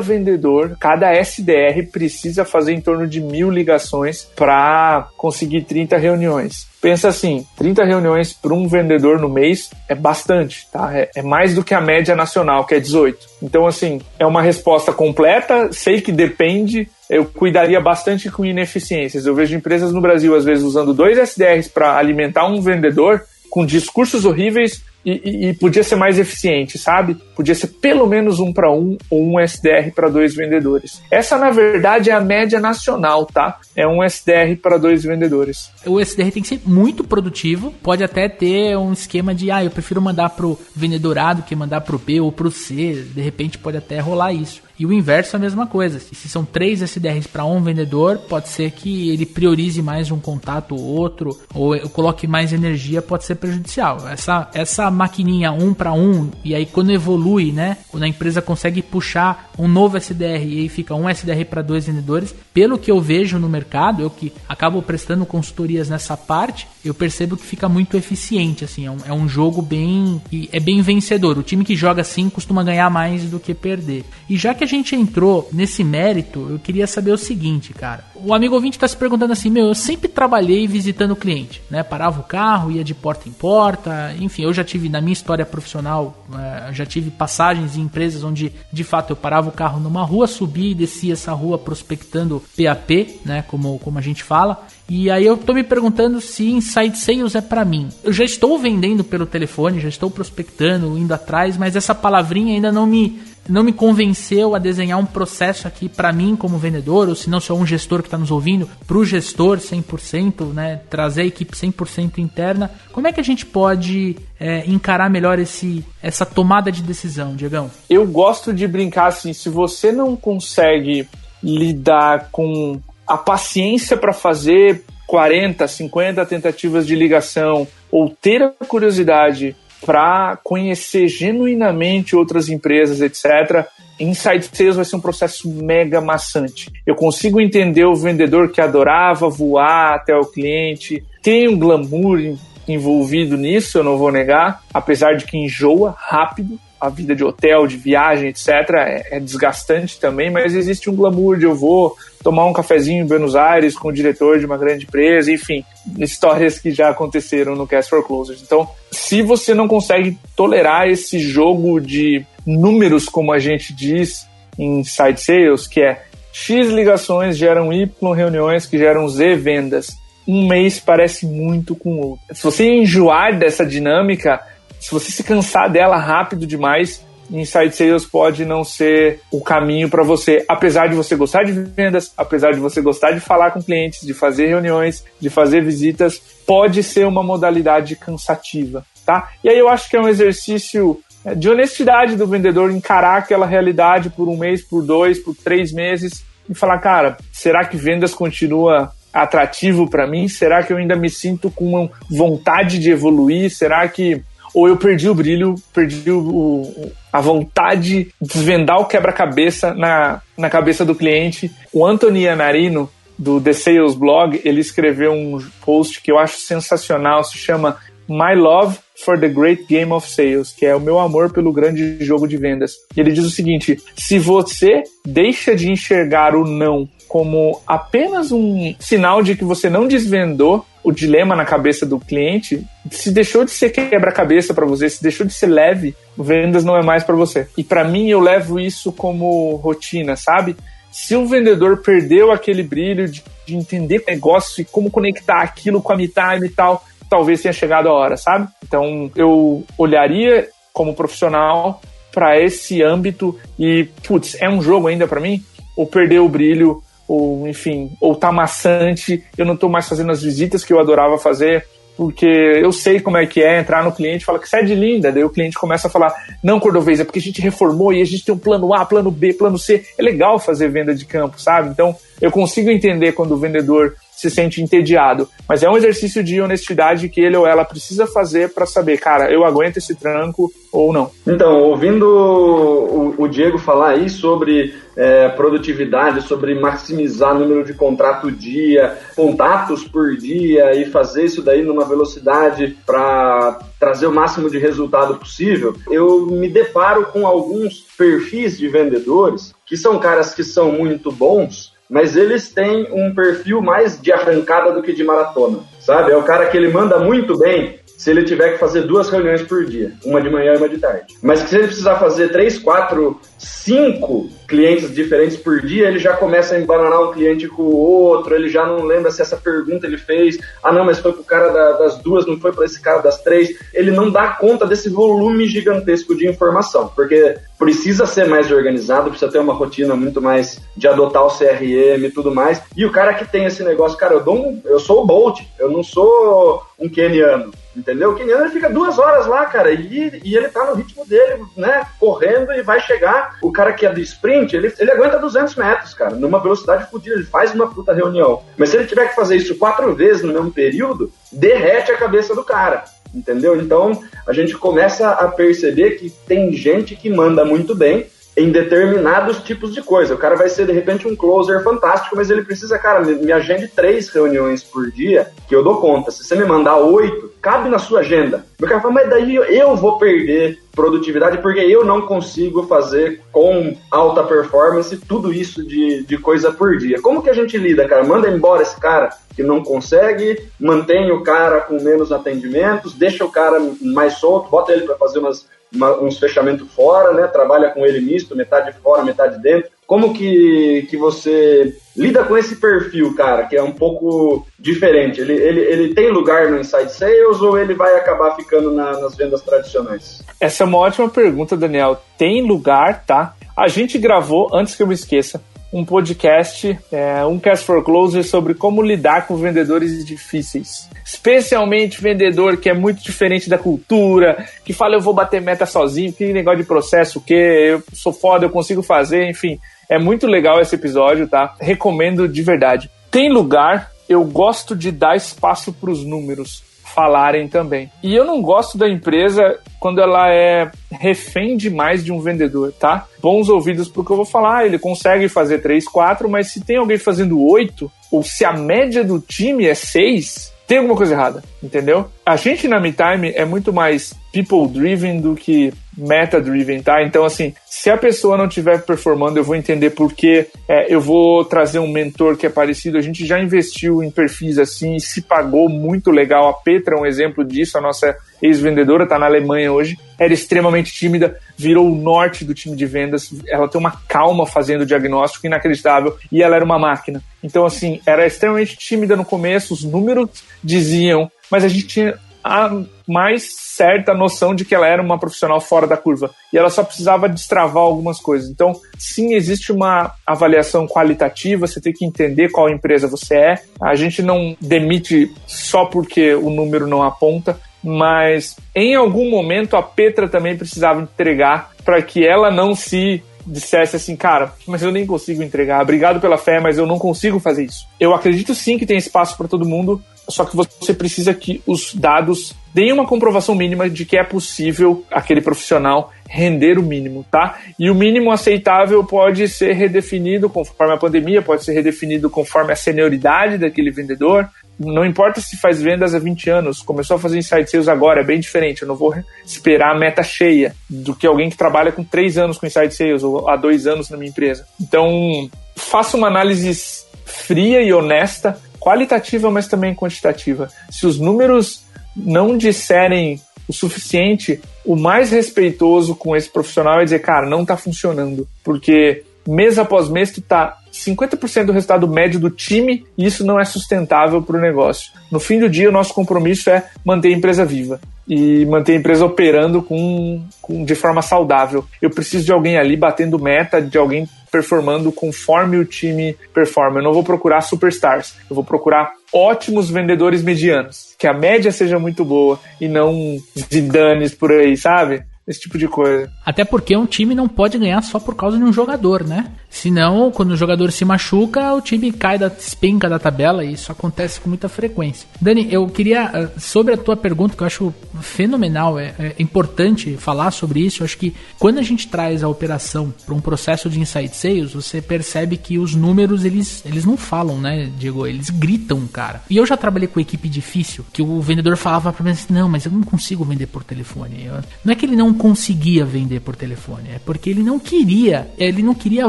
[0.00, 6.66] vendedor, cada SDR precisa fazer em torno de mil ligações para conseguir 30 reuniões.
[6.82, 10.90] Pensa assim, 30 reuniões para um vendedor no mês é bastante, tá?
[10.92, 13.18] É, é, mais do que a média nacional, que é 18.
[13.42, 19.26] Então, assim, é uma resposta completa, sei que depende, eu cuidaria bastante com ineficiências.
[19.26, 23.64] Eu vejo empresas no Brasil, às vezes, usando dois SDRs para alimentar um vendedor com
[23.64, 27.16] discursos horríveis e, e, podia ser mais eficiente, sabe?
[27.36, 31.00] Podia ser pelo menos um para um ou um SDR para dois vendedores.
[31.10, 33.60] Essa, na verdade, é a média nacional, tá?
[33.76, 35.70] É um SDR para dois vendedores.
[35.86, 37.72] O SDR tem que ser muito produtivo.
[37.82, 41.54] Pode até ter um esquema de, ah, eu prefiro mandar pro vendedor A do que
[41.54, 43.06] mandar pro B ou pro C.
[43.14, 44.66] De repente pode até rolar isso.
[44.78, 45.98] E o inverso é a mesma coisa.
[45.98, 50.74] Se são três SDRs para um vendedor, pode ser que ele priorize mais um contato
[50.74, 54.06] ou outro, ou coloque mais energia, pode ser prejudicial.
[54.08, 57.78] Essa, essa maquininha um para um, e aí quando evolui, né?
[57.88, 61.86] Quando a empresa consegue puxar um novo SDR e aí fica um SDR para dois
[61.86, 66.92] vendedores, pelo que eu vejo no mercado, eu que acabo prestando consultorias nessa parte, eu
[66.92, 70.20] percebo que fica muito eficiente, assim, é um, é um jogo bem.
[70.52, 71.38] é bem vencedor.
[71.38, 74.04] O time que joga assim costuma ganhar mais do que perder.
[74.28, 78.04] E já que a gente entrou nesse mérito, eu queria saber o seguinte, cara.
[78.14, 81.82] O amigo ouvinte está se perguntando assim: meu, eu sempre trabalhei visitando o cliente, né?
[81.82, 85.46] Parava o carro, ia de porta em porta, enfim, eu já tive na minha história
[85.46, 90.02] profissional, é, já tive passagens em empresas onde de fato eu parava o carro numa
[90.02, 93.44] rua, subia e descia essa rua prospectando PAP, né?
[93.46, 94.66] Como, como a gente fala.
[94.88, 97.88] E aí eu tô me perguntando se inside sales é para mim.
[98.04, 102.70] Eu já estou vendendo pelo telefone, já estou prospectando, indo atrás, mas essa palavrinha ainda
[102.70, 107.14] não me não me convenceu a desenhar um processo aqui para mim como vendedor, ou
[107.14, 111.22] se não sou um gestor que está nos ouvindo, para o gestor 100%, né, trazer
[111.22, 112.70] a equipe 100% interna.
[112.92, 117.70] Como é que a gente pode é, encarar melhor esse, essa tomada de decisão, Diegão?
[117.88, 121.08] Eu gosto de brincar assim, se você não consegue
[121.42, 129.54] lidar com a paciência para fazer 40, 50 tentativas de ligação ou ter a curiosidade
[129.84, 133.66] para conhecer genuinamente outras empresas, etc.,
[133.98, 136.70] Inside Sales vai ser um processo mega maçante.
[136.84, 142.36] Eu consigo entender o vendedor que adorava voar até o cliente, tem um glamour
[142.68, 147.66] envolvido nisso, eu não vou negar, apesar de que enjoa rápido, a vida de hotel,
[147.66, 152.44] de viagem, etc., é, é, desgastante também, mas existe um glamour de eu vou tomar
[152.44, 155.64] um cafezinho em Buenos Aires com o diretor de uma grande empresa, enfim,
[155.98, 158.42] histórias que já aconteceram no Cast for Closers.
[158.42, 164.26] Então, se você não consegue tolerar esse jogo de números, como a gente diz
[164.58, 166.02] em side sales, que é
[166.38, 169.96] X ligações geram Y reuniões que geram Z vendas.
[170.28, 172.24] Um mês parece muito com o outro.
[172.34, 174.42] Se você enjoar dessa dinâmica,
[174.86, 180.04] se você se cansar dela rápido demais, Inside Sales pode não ser o caminho para
[180.04, 184.06] você, apesar de você gostar de vendas, apesar de você gostar de falar com clientes,
[184.06, 189.28] de fazer reuniões, de fazer visitas, pode ser uma modalidade cansativa, tá?
[189.42, 193.44] E aí eu acho que é um exercício é, de honestidade do vendedor encarar aquela
[193.44, 198.14] realidade por um mês, por dois, por três meses e falar, cara, será que vendas
[198.14, 200.28] continua atrativo para mim?
[200.28, 203.50] Será que eu ainda me sinto com vontade de evoluir?
[203.50, 204.22] Será que
[204.56, 210.48] ou eu perdi o brilho, perdi o, a vontade de desvendar o quebra-cabeça na, na
[210.48, 211.50] cabeça do cliente.
[211.70, 212.88] O Anthony Anarino,
[213.18, 217.76] do The Sales Blog, ele escreveu um post que eu acho sensacional, se chama
[218.08, 222.02] My Love for the Great Game of Sales, que é o meu amor pelo grande
[222.02, 222.76] jogo de vendas.
[222.96, 229.22] Ele diz o seguinte: se você deixa de enxergar o não como apenas um sinal
[229.22, 233.70] de que você não desvendou o dilema na cabeça do cliente, se deixou de ser
[233.70, 237.48] quebra-cabeça para você, se deixou de ser leve, vendas não é mais para você.
[237.58, 240.54] E para mim eu levo isso como rotina, sabe?
[240.92, 245.82] Se o vendedor perdeu aquele brilho de, de entender o negócio e como conectar aquilo
[245.82, 248.46] com a me time e tal, talvez tenha chegado a hora, sabe?
[248.64, 251.80] Então eu olharia como profissional
[252.12, 255.42] para esse âmbito e, putz, é um jogo ainda para mim?
[255.76, 260.22] Ou perdeu o brilho ou enfim, ou tá maçante, eu não tô mais fazendo as
[260.22, 261.66] visitas que eu adorava fazer,
[261.96, 264.62] porque eu sei como é que é entrar no cliente e falar que você é
[264.62, 268.02] linda, daí o cliente começa a falar, não, Cordovez, é porque a gente reformou e
[268.02, 269.84] a gente tem um plano A, plano B, plano C.
[269.96, 271.70] É legal fazer venda de campo, sabe?
[271.70, 275.28] Então, eu consigo entender quando o vendedor se sente entediado.
[275.48, 279.30] Mas é um exercício de honestidade que ele ou ela precisa fazer para saber, cara,
[279.30, 281.10] eu aguento esse tranco ou não.
[281.26, 287.74] Então, ouvindo o, o Diego falar aí sobre é, produtividade, sobre maximizar o número de
[287.74, 294.50] contrato dia, contatos por dia e fazer isso daí numa velocidade para trazer o máximo
[294.50, 300.42] de resultado possível, eu me deparo com alguns perfis de vendedores que são caras que
[300.42, 305.60] são muito bons, mas eles têm um perfil mais de arrancada do que de maratona,
[305.80, 306.12] sabe?
[306.12, 309.42] É o cara que ele manda muito bem se ele tiver que fazer duas reuniões
[309.42, 311.14] por dia, uma de manhã e uma de tarde.
[311.22, 316.12] Mas que se ele precisar fazer três, quatro, cinco clientes diferentes por dia, ele já
[316.14, 319.86] começa a embananar um cliente com o outro, ele já não lembra se essa pergunta
[319.86, 322.80] ele fez, ah não, mas foi pro cara da, das duas, não foi para esse
[322.80, 323.50] cara das três.
[323.72, 329.32] Ele não dá conta desse volume gigantesco de informação, porque precisa ser mais organizado, precisa
[329.32, 332.62] ter uma rotina muito mais de adotar o CRM e tudo mais.
[332.76, 335.40] E o cara que tem esse negócio, cara, eu dou um, eu sou o Bolt,
[335.58, 337.50] eu não sou um keniano.
[337.76, 338.12] Entendeu?
[338.12, 341.86] O ele fica duas horas lá, cara, e, e ele tá no ritmo dele, né?
[342.00, 343.36] Correndo e vai chegar.
[343.42, 347.16] O cara que é do sprint, ele, ele aguenta 200 metros, cara, numa velocidade fodida,
[347.16, 348.42] ele faz uma puta reunião.
[348.56, 352.34] Mas se ele tiver que fazer isso quatro vezes no mesmo período, derrete a cabeça
[352.34, 352.84] do cara.
[353.14, 353.60] Entendeu?
[353.60, 359.38] Então a gente começa a perceber que tem gente que manda muito bem, em determinados
[359.38, 360.14] tipos de coisa.
[360.14, 363.32] O cara vai ser, de repente, um closer fantástico, mas ele precisa, cara, me, me
[363.32, 366.10] agende três reuniões por dia que eu dou conta.
[366.10, 368.44] Se você me mandar oito, cabe na sua agenda.
[368.60, 373.74] O cara fala, mas daí eu vou perder produtividade porque eu não consigo fazer com
[373.90, 377.00] alta performance tudo isso de, de coisa por dia.
[377.00, 378.04] Como que a gente lida, cara?
[378.04, 383.30] Manda embora esse cara que não consegue, mantém o cara com menos atendimentos, deixa o
[383.30, 387.26] cara mais solto, bota ele para fazer umas uma, uns fechamentos fora, né?
[387.26, 389.70] Trabalha com ele misto, metade fora, metade dentro.
[389.86, 395.20] Como que, que você lida com esse perfil, cara, que é um pouco diferente?
[395.20, 399.14] Ele, ele, ele tem lugar no Inside Sales ou ele vai acabar ficando na, nas
[399.16, 400.22] vendas tradicionais?
[400.40, 402.02] Essa é uma ótima pergunta, Daniel.
[402.18, 403.34] Tem lugar, tá?
[403.56, 405.40] A gente gravou, antes que eu me esqueça,
[405.72, 410.88] um podcast, é, um Cast for Closer, sobre como lidar com vendedores difíceis.
[411.04, 416.12] Especialmente vendedor que é muito diferente da cultura, que fala eu vou bater meta sozinho,
[416.12, 419.58] que negócio de processo, o que eu sou foda, eu consigo fazer, enfim.
[419.88, 421.54] É muito legal esse episódio, tá?
[421.60, 422.90] Recomendo de verdade.
[423.10, 426.65] Tem lugar, eu gosto de dar espaço para os números
[426.96, 427.90] falarem também.
[428.02, 433.06] E eu não gosto da empresa quando ela é refém demais de um vendedor, tá?
[433.20, 436.78] Bons ouvidos pro que eu vou falar, ele consegue fazer 3, 4, mas se tem
[436.78, 441.44] alguém fazendo 8, ou se a média do time é 6, tem alguma coisa errada,
[441.62, 442.06] entendeu?
[442.24, 447.02] A gente na MeTime é muito mais people-driven do que meta-driven, tá?
[447.02, 451.00] Então, assim, se a pessoa não estiver performando, eu vou entender por que é, eu
[451.00, 452.98] vou trazer um mentor que é parecido.
[452.98, 456.48] A gente já investiu em perfis assim e se pagou muito legal.
[456.48, 459.96] A Petra é um exemplo disso, a nossa ex-vendedora, está na Alemanha hoje.
[460.18, 463.30] Era extremamente tímida, virou o norte do time de vendas.
[463.48, 467.22] Ela tem uma calma fazendo o diagnóstico inacreditável e ela era uma máquina.
[467.42, 470.28] Então, assim, era extremamente tímida no começo, os números
[470.62, 475.60] diziam, mas a gente tinha a mais certa noção de que ela era uma profissional
[475.60, 478.48] fora da curva e ela só precisava destravar algumas coisas.
[478.48, 483.54] Então, sim, existe uma avaliação qualitativa, você tem que entender qual empresa você é.
[483.82, 489.82] A gente não demite só porque o número não aponta, mas em algum momento a
[489.82, 495.06] Petra também precisava entregar para que ela não se dissesse assim, cara, mas eu nem
[495.06, 495.80] consigo entregar.
[495.82, 497.86] Obrigado pela fé, mas eu não consigo fazer isso.
[498.00, 501.94] Eu acredito sim que tem espaço para todo mundo, só que você precisa que os
[501.94, 507.58] dados deem uma comprovação mínima de que é possível aquele profissional render o mínimo, tá?
[507.78, 512.76] E o mínimo aceitável pode ser redefinido conforme a pandemia, pode ser redefinido conforme a
[512.76, 514.48] senioridade daquele vendedor.
[514.78, 518.24] Não importa se faz vendas há 20 anos, começou a fazer inside sales agora, é
[518.24, 518.82] bem diferente.
[518.82, 522.58] Eu não vou esperar a meta cheia do que alguém que trabalha com 3 anos
[522.58, 524.66] com inside sales ou há 2 anos na minha empresa.
[524.78, 530.68] Então, faça uma análise fria e honesta qualitativa, mas também quantitativa.
[530.90, 531.84] Se os números
[532.14, 537.76] não disserem o suficiente, o mais respeitoso com esse profissional é dizer, cara, não está
[537.76, 538.46] funcionando.
[538.62, 543.60] Porque mês após mês tu tá 50% do resultado médio do time e isso não
[543.60, 545.12] é sustentável para o negócio.
[545.30, 548.96] No fim do dia, o nosso compromisso é manter a empresa viva e manter a
[548.96, 551.84] empresa operando com, com, de forma saudável.
[552.00, 556.98] Eu preciso de alguém ali batendo meta, de alguém performando conforme o time performa.
[556.98, 561.98] Eu não vou procurar superstars, eu vou procurar ótimos vendedores medianos, que a média seja
[561.98, 563.36] muito boa e não
[563.72, 565.22] zidanes por aí, sabe?
[565.46, 566.30] Esse tipo de coisa.
[566.44, 569.52] Até porque um time não pode ganhar só por causa de um jogador, né?
[569.70, 573.92] Senão, quando o jogador se machuca, o time cai da espinca da tabela e isso
[573.92, 575.28] acontece com muita frequência.
[575.40, 580.16] Dani, eu queria, eh, sobre a tua pergunta, que eu acho fenomenal, é, é importante
[580.16, 581.02] falar sobre isso.
[581.02, 584.72] Eu acho que quando a gente traz a operação para um processo de inside sales,
[584.72, 588.26] você percebe que os números, eles, eles não falam, né, Diego?
[588.26, 589.42] Eles gritam, cara.
[589.48, 592.68] E eu já trabalhei com equipe difícil, que o vendedor falava para mim assim, não,
[592.68, 594.48] mas eu não consigo vender por telefone.
[594.84, 598.82] Não é que ele não conseguia vender por telefone, é porque ele não queria, ele
[598.82, 599.28] não queria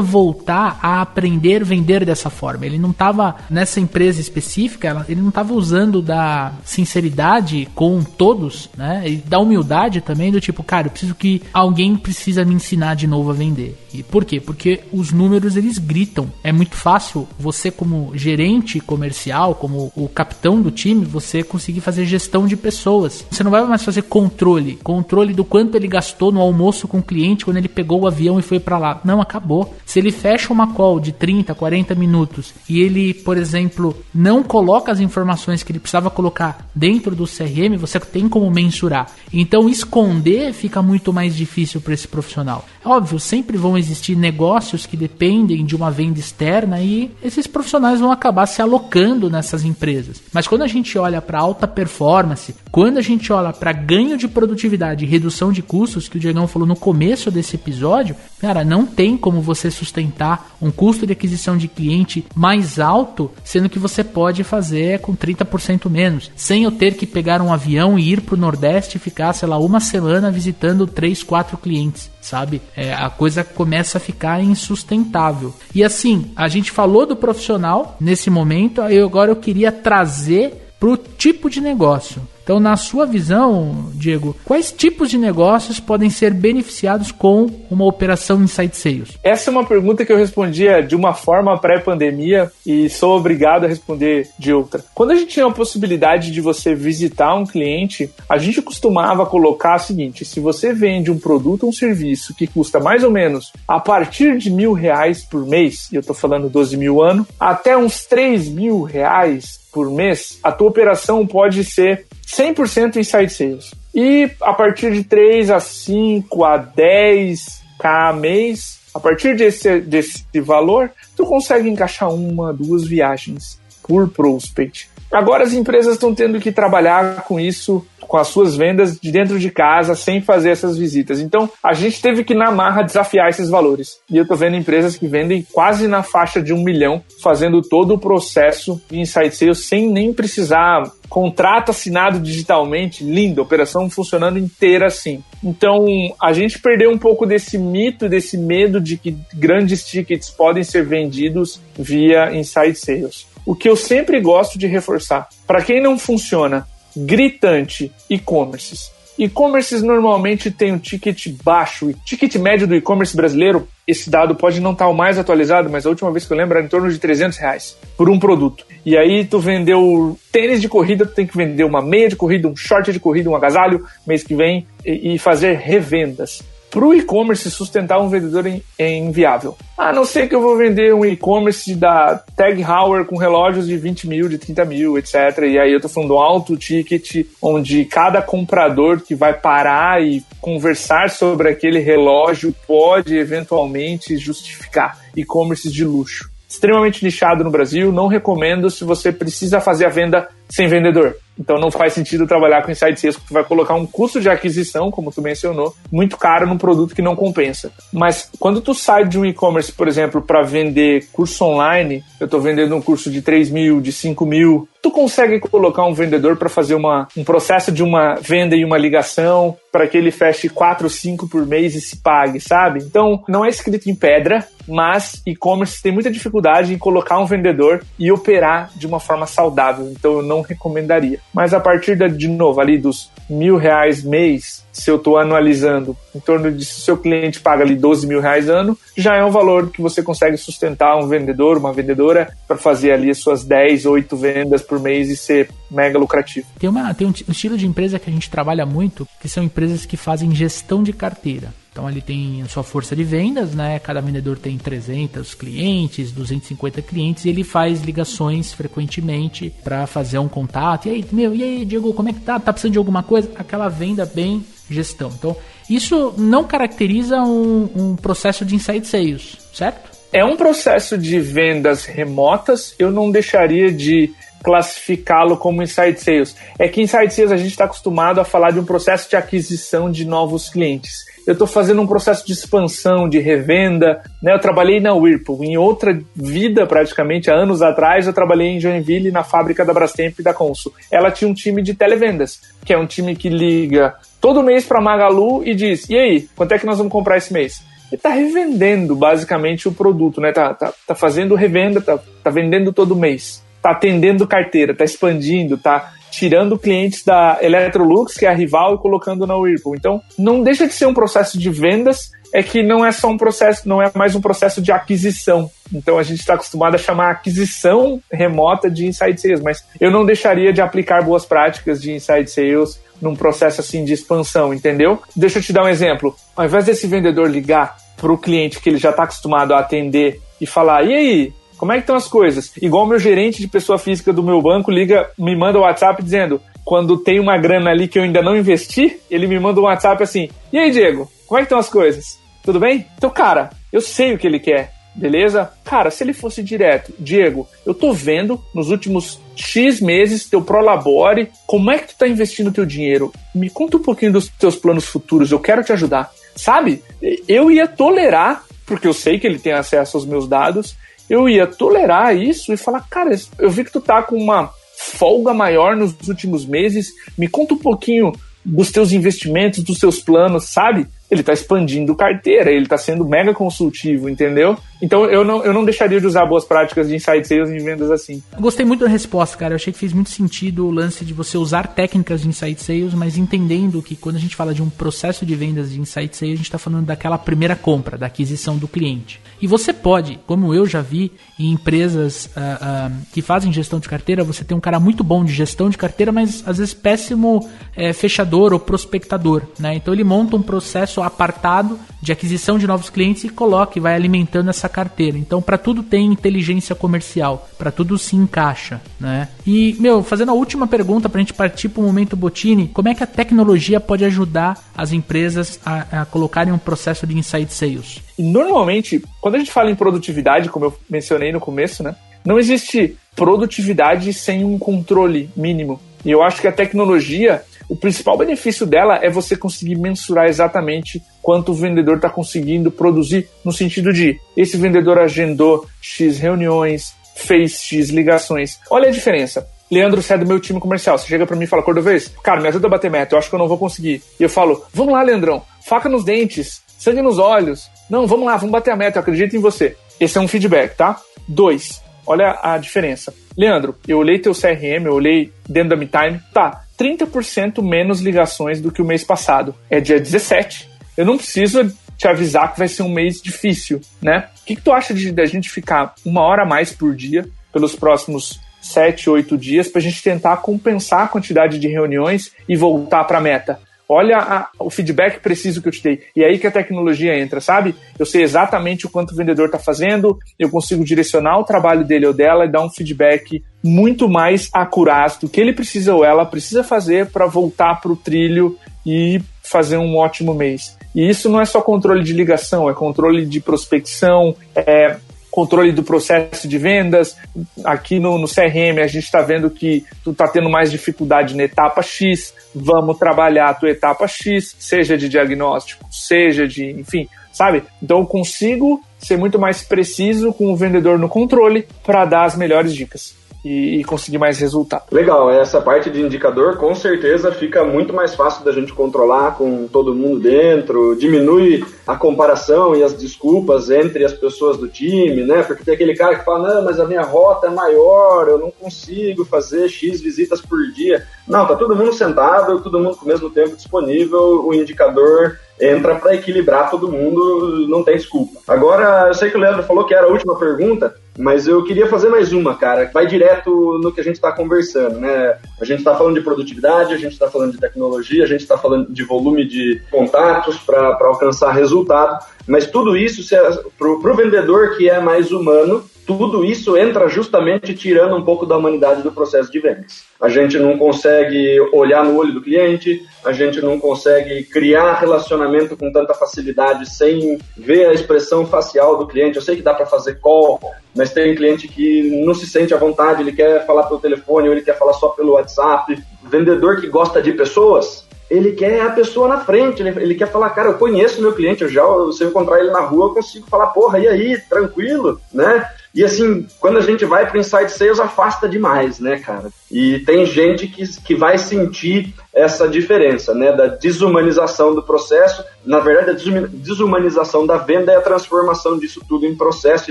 [0.00, 2.66] voltar a aprender vender dessa forma.
[2.66, 9.04] Ele não estava nessa empresa específica, ele não estava usando da sinceridade com todos, né?
[9.06, 13.06] E da humildade também do tipo, cara, eu preciso que alguém precisa me ensinar de
[13.06, 13.78] novo a vender.
[13.92, 14.40] E por quê?
[14.40, 16.30] Porque os números eles gritam.
[16.42, 22.04] É muito fácil você como gerente comercial, como o capitão do time, você conseguir fazer
[22.04, 23.24] gestão de pessoas.
[23.30, 27.02] Você não vai mais fazer controle, controle do quanto ele gastou no almoço com o
[27.02, 29.00] cliente quando ele pegou o avião e foi para lá.
[29.04, 29.74] Não, acabou.
[29.84, 34.92] Se ele fecha uma call de 30, 40 minutos e ele, por exemplo, não coloca
[34.92, 39.10] as informações que ele precisava colocar dentro do CRM, você tem como mensurar.
[39.32, 42.64] Então esconder fica muito mais difícil para esse profissional.
[42.88, 48.10] Óbvio, sempre vão existir negócios que dependem de uma venda externa e esses profissionais vão
[48.10, 50.22] acabar se alocando nessas empresas.
[50.32, 54.26] Mas quando a gente olha para alta performance, quando a gente olha para ganho de
[54.26, 58.86] produtividade e redução de custos, que o Diegão falou no começo desse episódio, cara, não
[58.86, 64.02] tem como você sustentar um custo de aquisição de cliente mais alto, sendo que você
[64.02, 68.34] pode fazer com 30% menos, sem eu ter que pegar um avião e ir para
[68.34, 72.60] o Nordeste e ficar, sei lá, uma semana visitando 3, 4 clientes sabe?
[72.80, 75.52] É, a coisa começa a ficar insustentável.
[75.74, 80.88] E assim, a gente falou do profissional nesse momento, aí agora eu queria trazer para
[80.88, 82.22] o tipo de negócio.
[82.48, 88.42] Então, na sua visão, Diego, quais tipos de negócios podem ser beneficiados com uma operação
[88.42, 89.18] Inside Sales?
[89.22, 93.68] Essa é uma pergunta que eu respondia de uma forma pré-pandemia e sou obrigado a
[93.68, 94.82] responder de outra.
[94.94, 99.76] Quando a gente tinha a possibilidade de você visitar um cliente, a gente costumava colocar
[99.76, 103.52] o seguinte: se você vende um produto ou um serviço que custa mais ou menos
[103.68, 107.76] a partir de mil reais por mês, e eu estou falando 12 mil ano, até
[107.76, 113.74] uns 3 mil reais por mês, a tua operação pode ser 100% inside sales.
[113.94, 120.24] E a partir de 3 a 5 a 10 k mês, a partir desse, desse
[120.40, 124.90] valor, tu consegue encaixar uma, duas viagens por prospect.
[125.10, 129.38] Agora as empresas estão tendo que trabalhar com isso com as suas vendas de dentro
[129.38, 131.20] de casa, sem fazer essas visitas.
[131.20, 134.00] Então, a gente teve que, na marra, desafiar esses valores.
[134.10, 137.94] E eu tô vendo empresas que vendem quase na faixa de um milhão, fazendo todo
[137.94, 144.86] o processo de Inside Sales sem nem precisar contrato assinado digitalmente, lindo, operação funcionando inteira
[144.86, 145.22] assim.
[145.42, 145.86] Então,
[146.20, 150.84] a gente perdeu um pouco desse mito, desse medo de que grandes tickets podem ser
[150.84, 153.26] vendidos via inside sales.
[153.48, 158.92] O que eu sempre gosto de reforçar, para quem não funciona gritante e-commerces.
[159.18, 161.88] E-commerces normalmente tem um ticket baixo.
[161.88, 165.86] E ticket médio do e-commerce brasileiro, esse dado pode não estar o mais atualizado, mas
[165.86, 168.66] a última vez que eu lembro era em torno de 300 reais por um produto.
[168.84, 172.48] E aí tu vendeu tênis de corrida, tu tem que vender uma meia de corrida,
[172.48, 177.50] um short de corrida, um agasalho mês que vem e fazer revendas para o e-commerce
[177.50, 178.46] sustentar um vendedor
[178.78, 179.56] é inviável.
[179.76, 183.76] A não ser que eu vou vender um e-commerce da Tag Heuer com relógios de
[183.76, 185.14] 20 mil, de 30 mil, etc.
[185.44, 190.22] E aí eu estou falando um alto ticket, onde cada comprador que vai parar e
[190.40, 196.30] conversar sobre aquele relógio pode eventualmente justificar e-commerce de luxo.
[196.48, 201.14] Extremamente nichado no Brasil, não recomendo se você precisa fazer a venda sem vendedor.
[201.38, 204.28] Então não faz sentido trabalhar com inside sales, porque tu vai colocar um custo de
[204.28, 207.72] aquisição, como tu mencionou, muito caro num produto que não compensa.
[207.92, 212.40] Mas quando tu sai de um e-commerce, por exemplo, para vender curso online, eu estou
[212.40, 216.48] vendendo um curso de 3 mil, de 5 mil, tu consegue colocar um vendedor para
[216.48, 220.88] fazer uma, um processo de uma venda e uma ligação para que ele feche 4,
[220.88, 222.80] 5 por mês e se pague, sabe?
[222.82, 227.84] Então não é escrito em pedra, mas e-commerce tem muita dificuldade em colocar um vendedor
[227.98, 229.90] e operar de uma forma saudável.
[229.90, 231.20] Então eu não recomendaria.
[231.32, 235.96] Mas a partir de, de novo, ali dos mil reais mês, se eu estou anualizando
[236.14, 239.30] em torno de se seu cliente paga ali 12 mil reais ano, já é um
[239.30, 243.86] valor que você consegue sustentar um vendedor, uma vendedora, para fazer ali as suas 10,
[243.86, 246.46] 8 vendas por mês e ser mega lucrativo.
[246.58, 249.84] Tem, uma, tem um estilo de empresa que a gente trabalha muito, que são empresas
[249.84, 251.52] que fazem gestão de carteira.
[251.78, 253.78] Então ele tem a sua força de vendas, né?
[253.78, 260.26] Cada vendedor tem 300 clientes, 250 clientes e ele faz ligações frequentemente para fazer um
[260.26, 260.88] contato.
[260.88, 262.40] E aí, meu, e aí, Diego, como é que tá?
[262.40, 263.30] Tá precisando de alguma coisa?
[263.36, 265.08] Aquela venda bem gestão.
[265.16, 265.36] Então,
[265.70, 269.88] isso não caracteriza um, um processo de inside sales, certo?
[270.12, 272.74] É um processo de vendas remotas.
[272.76, 274.12] Eu não deixaria de
[274.42, 276.34] classificá-lo como inside sales.
[276.58, 279.88] É que inside sales a gente está acostumado a falar de um processo de aquisição
[279.88, 284.00] de novos clientes eu estou fazendo um processo de expansão, de revenda.
[284.22, 284.32] Né?
[284.32, 285.44] Eu trabalhei na Whirlpool.
[285.44, 290.18] Em outra vida, praticamente, há anos atrás, eu trabalhei em Joinville, na fábrica da Brastemp
[290.18, 290.72] e da Consul.
[290.90, 294.80] Ela tinha um time de televendas, que é um time que liga todo mês para
[294.80, 297.62] Magalu e diz: e aí, quanto é que nós vamos comprar esse mês?
[297.92, 300.32] E está revendendo basicamente o produto, né?
[300.32, 305.58] Tá, tá, tá fazendo revenda, tá, tá vendendo todo mês, tá atendendo carteira, tá expandindo,
[305.58, 309.76] tá tirando clientes da Electrolux, que é a rival, e colocando na Whirlpool.
[309.76, 313.16] Então, não deixa de ser um processo de vendas, é que não é só um
[313.16, 315.50] processo, não é mais um processo de aquisição.
[315.72, 320.04] Então a gente está acostumado a chamar aquisição remota de inside sales, mas eu não
[320.04, 325.00] deixaria de aplicar boas práticas de inside sales num processo assim de expansão, entendeu?
[325.14, 326.14] Deixa eu te dar um exemplo.
[326.36, 330.20] Ao invés desse vendedor ligar para o cliente que ele já está acostumado a atender
[330.40, 332.52] e falar: e aí, como é que estão as coisas?
[332.62, 336.40] Igual meu gerente de pessoa física do meu banco liga, me manda o WhatsApp dizendo,
[336.64, 340.02] quando tem uma grana ali que eu ainda não investi, ele me manda um WhatsApp
[340.02, 342.18] assim: "E aí, Diego, como é que estão as coisas?
[342.44, 344.72] Tudo bem?" Então, cara, eu sei o que ele quer.
[344.94, 345.52] beleza?
[345.64, 351.30] Cara, se ele fosse direto, Diego, eu tô vendo nos últimos X meses teu Prolabore,
[351.46, 353.12] como é que tu tá investindo teu dinheiro?
[353.32, 356.10] Me conta um pouquinho dos teus planos futuros, eu quero te ajudar.
[356.34, 356.82] Sabe?
[357.28, 360.76] Eu ia tolerar, porque eu sei que ele tem acesso aos meus dados,
[361.08, 365.34] eu ia tolerar isso e falar, cara, eu vi que tu tá com uma folga
[365.34, 368.12] maior nos últimos meses, me conta um pouquinho
[368.44, 370.86] dos teus investimentos, dos seus planos, sabe?
[371.10, 374.56] Ele está expandindo carteira, ele está sendo mega consultivo, entendeu?
[374.80, 377.90] Então eu não, eu não deixaria de usar boas práticas de inside sales em vendas
[377.90, 378.22] assim.
[378.38, 379.54] Gostei muito da resposta, cara.
[379.54, 382.94] Eu achei que fez muito sentido o lance de você usar técnicas de inside sales,
[382.94, 386.34] mas entendendo que quando a gente fala de um processo de vendas de inside sales,
[386.34, 389.20] a gente está falando daquela primeira compra, da aquisição do cliente.
[389.40, 393.88] E você pode, como eu já vi em empresas uh, uh, que fazem gestão de
[393.88, 397.48] carteira, você tem um cara muito bom de gestão de carteira, mas às vezes péssimo
[397.76, 399.42] é, fechador ou prospectador.
[399.58, 399.74] Né?
[399.76, 403.94] Então ele monta um processo apartado de aquisição de novos clientes e coloca e vai
[403.94, 405.18] alimentando essa carteira.
[405.18, 409.28] Então, para tudo tem inteligência comercial, para tudo se encaixa, né?
[409.46, 412.88] E, meu, fazendo a última pergunta para a gente partir para o momento Botini, como
[412.88, 417.52] é que a tecnologia pode ajudar as empresas a, a colocarem um processo de inside
[417.52, 418.07] sales?
[418.18, 421.94] Normalmente, quando a gente fala em produtividade, como eu mencionei no começo, né?
[422.24, 425.80] Não existe produtividade sem um controle mínimo.
[426.04, 431.02] E eu acho que a tecnologia o principal benefício dela é você conseguir mensurar exatamente
[431.20, 437.60] quanto o vendedor está conseguindo produzir, no sentido de esse vendedor agendou X reuniões, fez
[437.60, 438.58] X ligações.
[438.70, 439.46] Olha a diferença.
[439.70, 440.96] Leandro, você é do meu time comercial.
[440.96, 443.28] Você chega para mim e fala, Cordovez, cara, me ajuda a bater meta, eu acho
[443.28, 444.02] que eu não vou conseguir.
[444.18, 447.68] E eu falo, vamos lá, Leandrão, faca nos dentes, sangue nos olhos.
[447.88, 449.76] Não, vamos lá, vamos bater a meta, eu acredito em você.
[449.98, 451.00] Esse é um feedback, tá?
[451.26, 453.12] Dois, olha a diferença.
[453.36, 458.70] Leandro, eu olhei teu CRM, eu olhei dentro da MeTime, tá, 30% menos ligações do
[458.70, 459.54] que o mês passado.
[459.70, 460.68] É dia 17.
[460.96, 464.28] Eu não preciso te avisar que vai ser um mês difícil, né?
[464.40, 466.94] O que, que tu acha de, de a gente ficar uma hora a mais por
[466.94, 472.32] dia pelos próximos 7, 8 dias para a gente tentar compensar a quantidade de reuniões
[472.48, 473.60] e voltar para a meta?
[473.88, 476.02] Olha a, o feedback preciso que eu te dei.
[476.14, 477.74] E é aí que a tecnologia entra, sabe?
[477.98, 482.06] Eu sei exatamente o quanto o vendedor está fazendo, eu consigo direcionar o trabalho dele
[482.06, 486.26] ou dela e dar um feedback muito mais acurado do que ele precisa ou ela
[486.26, 490.76] precisa fazer para voltar para o trilho e fazer um ótimo mês.
[490.94, 494.96] E isso não é só controle de ligação, é controle de prospecção, é
[495.30, 497.16] controle do processo de vendas.
[497.64, 501.44] Aqui no, no CRM a gente está vendo que tu está tendo mais dificuldade na
[501.44, 507.62] etapa X, vamos trabalhar a tua etapa X, seja de diagnóstico, seja de, enfim, sabe?
[507.82, 512.36] Então eu consigo ser muito mais preciso com o vendedor no controle para dar as
[512.36, 513.18] melhores dicas
[513.48, 514.84] e, e, conseguir mais resultado.
[514.92, 519.66] Legal, essa parte de indicador com certeza fica muito mais fácil da gente controlar com
[519.66, 525.42] todo mundo dentro, diminui a comparação e as desculpas entre as pessoas do time, né?
[525.42, 528.50] Porque tem aquele cara que fala, não, mas a minha rota é maior, eu não
[528.50, 531.06] consigo fazer X visitas por dia.
[531.26, 535.96] Não, tá todo mundo sentado, todo mundo com o mesmo tempo disponível, o indicador entra
[535.96, 538.40] para equilibrar todo mundo, não tem desculpa.
[538.46, 541.88] Agora, eu sei que o Leandro falou que era a última pergunta, mas eu queria
[541.88, 545.36] fazer mais uma, cara, que vai direto no que a gente está conversando, né?
[545.60, 548.56] A gente está falando de produtividade, a gente está falando de tecnologia, a gente está
[548.56, 553.28] falando de volume de contatos para alcançar resultado, mas tudo isso,
[553.76, 558.56] para o vendedor que é mais humano, tudo isso entra justamente tirando um pouco da
[558.56, 560.04] humanidade do processo de vendas.
[560.18, 565.76] A gente não consegue olhar no olho do cliente, a gente não consegue criar relacionamento
[565.76, 569.36] com tanta facilidade sem ver a expressão facial do cliente.
[569.36, 570.58] Eu sei que dá para fazer call,
[570.96, 574.54] mas tem cliente que não se sente à vontade, ele quer falar pelo telefone ou
[574.54, 576.02] ele quer falar só pelo WhatsApp.
[576.24, 580.70] Vendedor que gosta de pessoas, ele quer a pessoa na frente, ele, quer falar, cara,
[580.70, 581.82] eu conheço meu cliente, eu já,
[582.12, 585.66] se eu encontrar ele na rua, eu consigo falar, porra, e aí, tranquilo, né?
[585.94, 589.48] E assim, quando a gente vai para o Inside Sales, afasta demais, né, cara?
[589.70, 595.44] E tem gente que, que vai sentir essa diferença, né, da desumanização do processo.
[595.64, 599.90] Na verdade, a desumanização da venda é a transformação disso tudo em processo,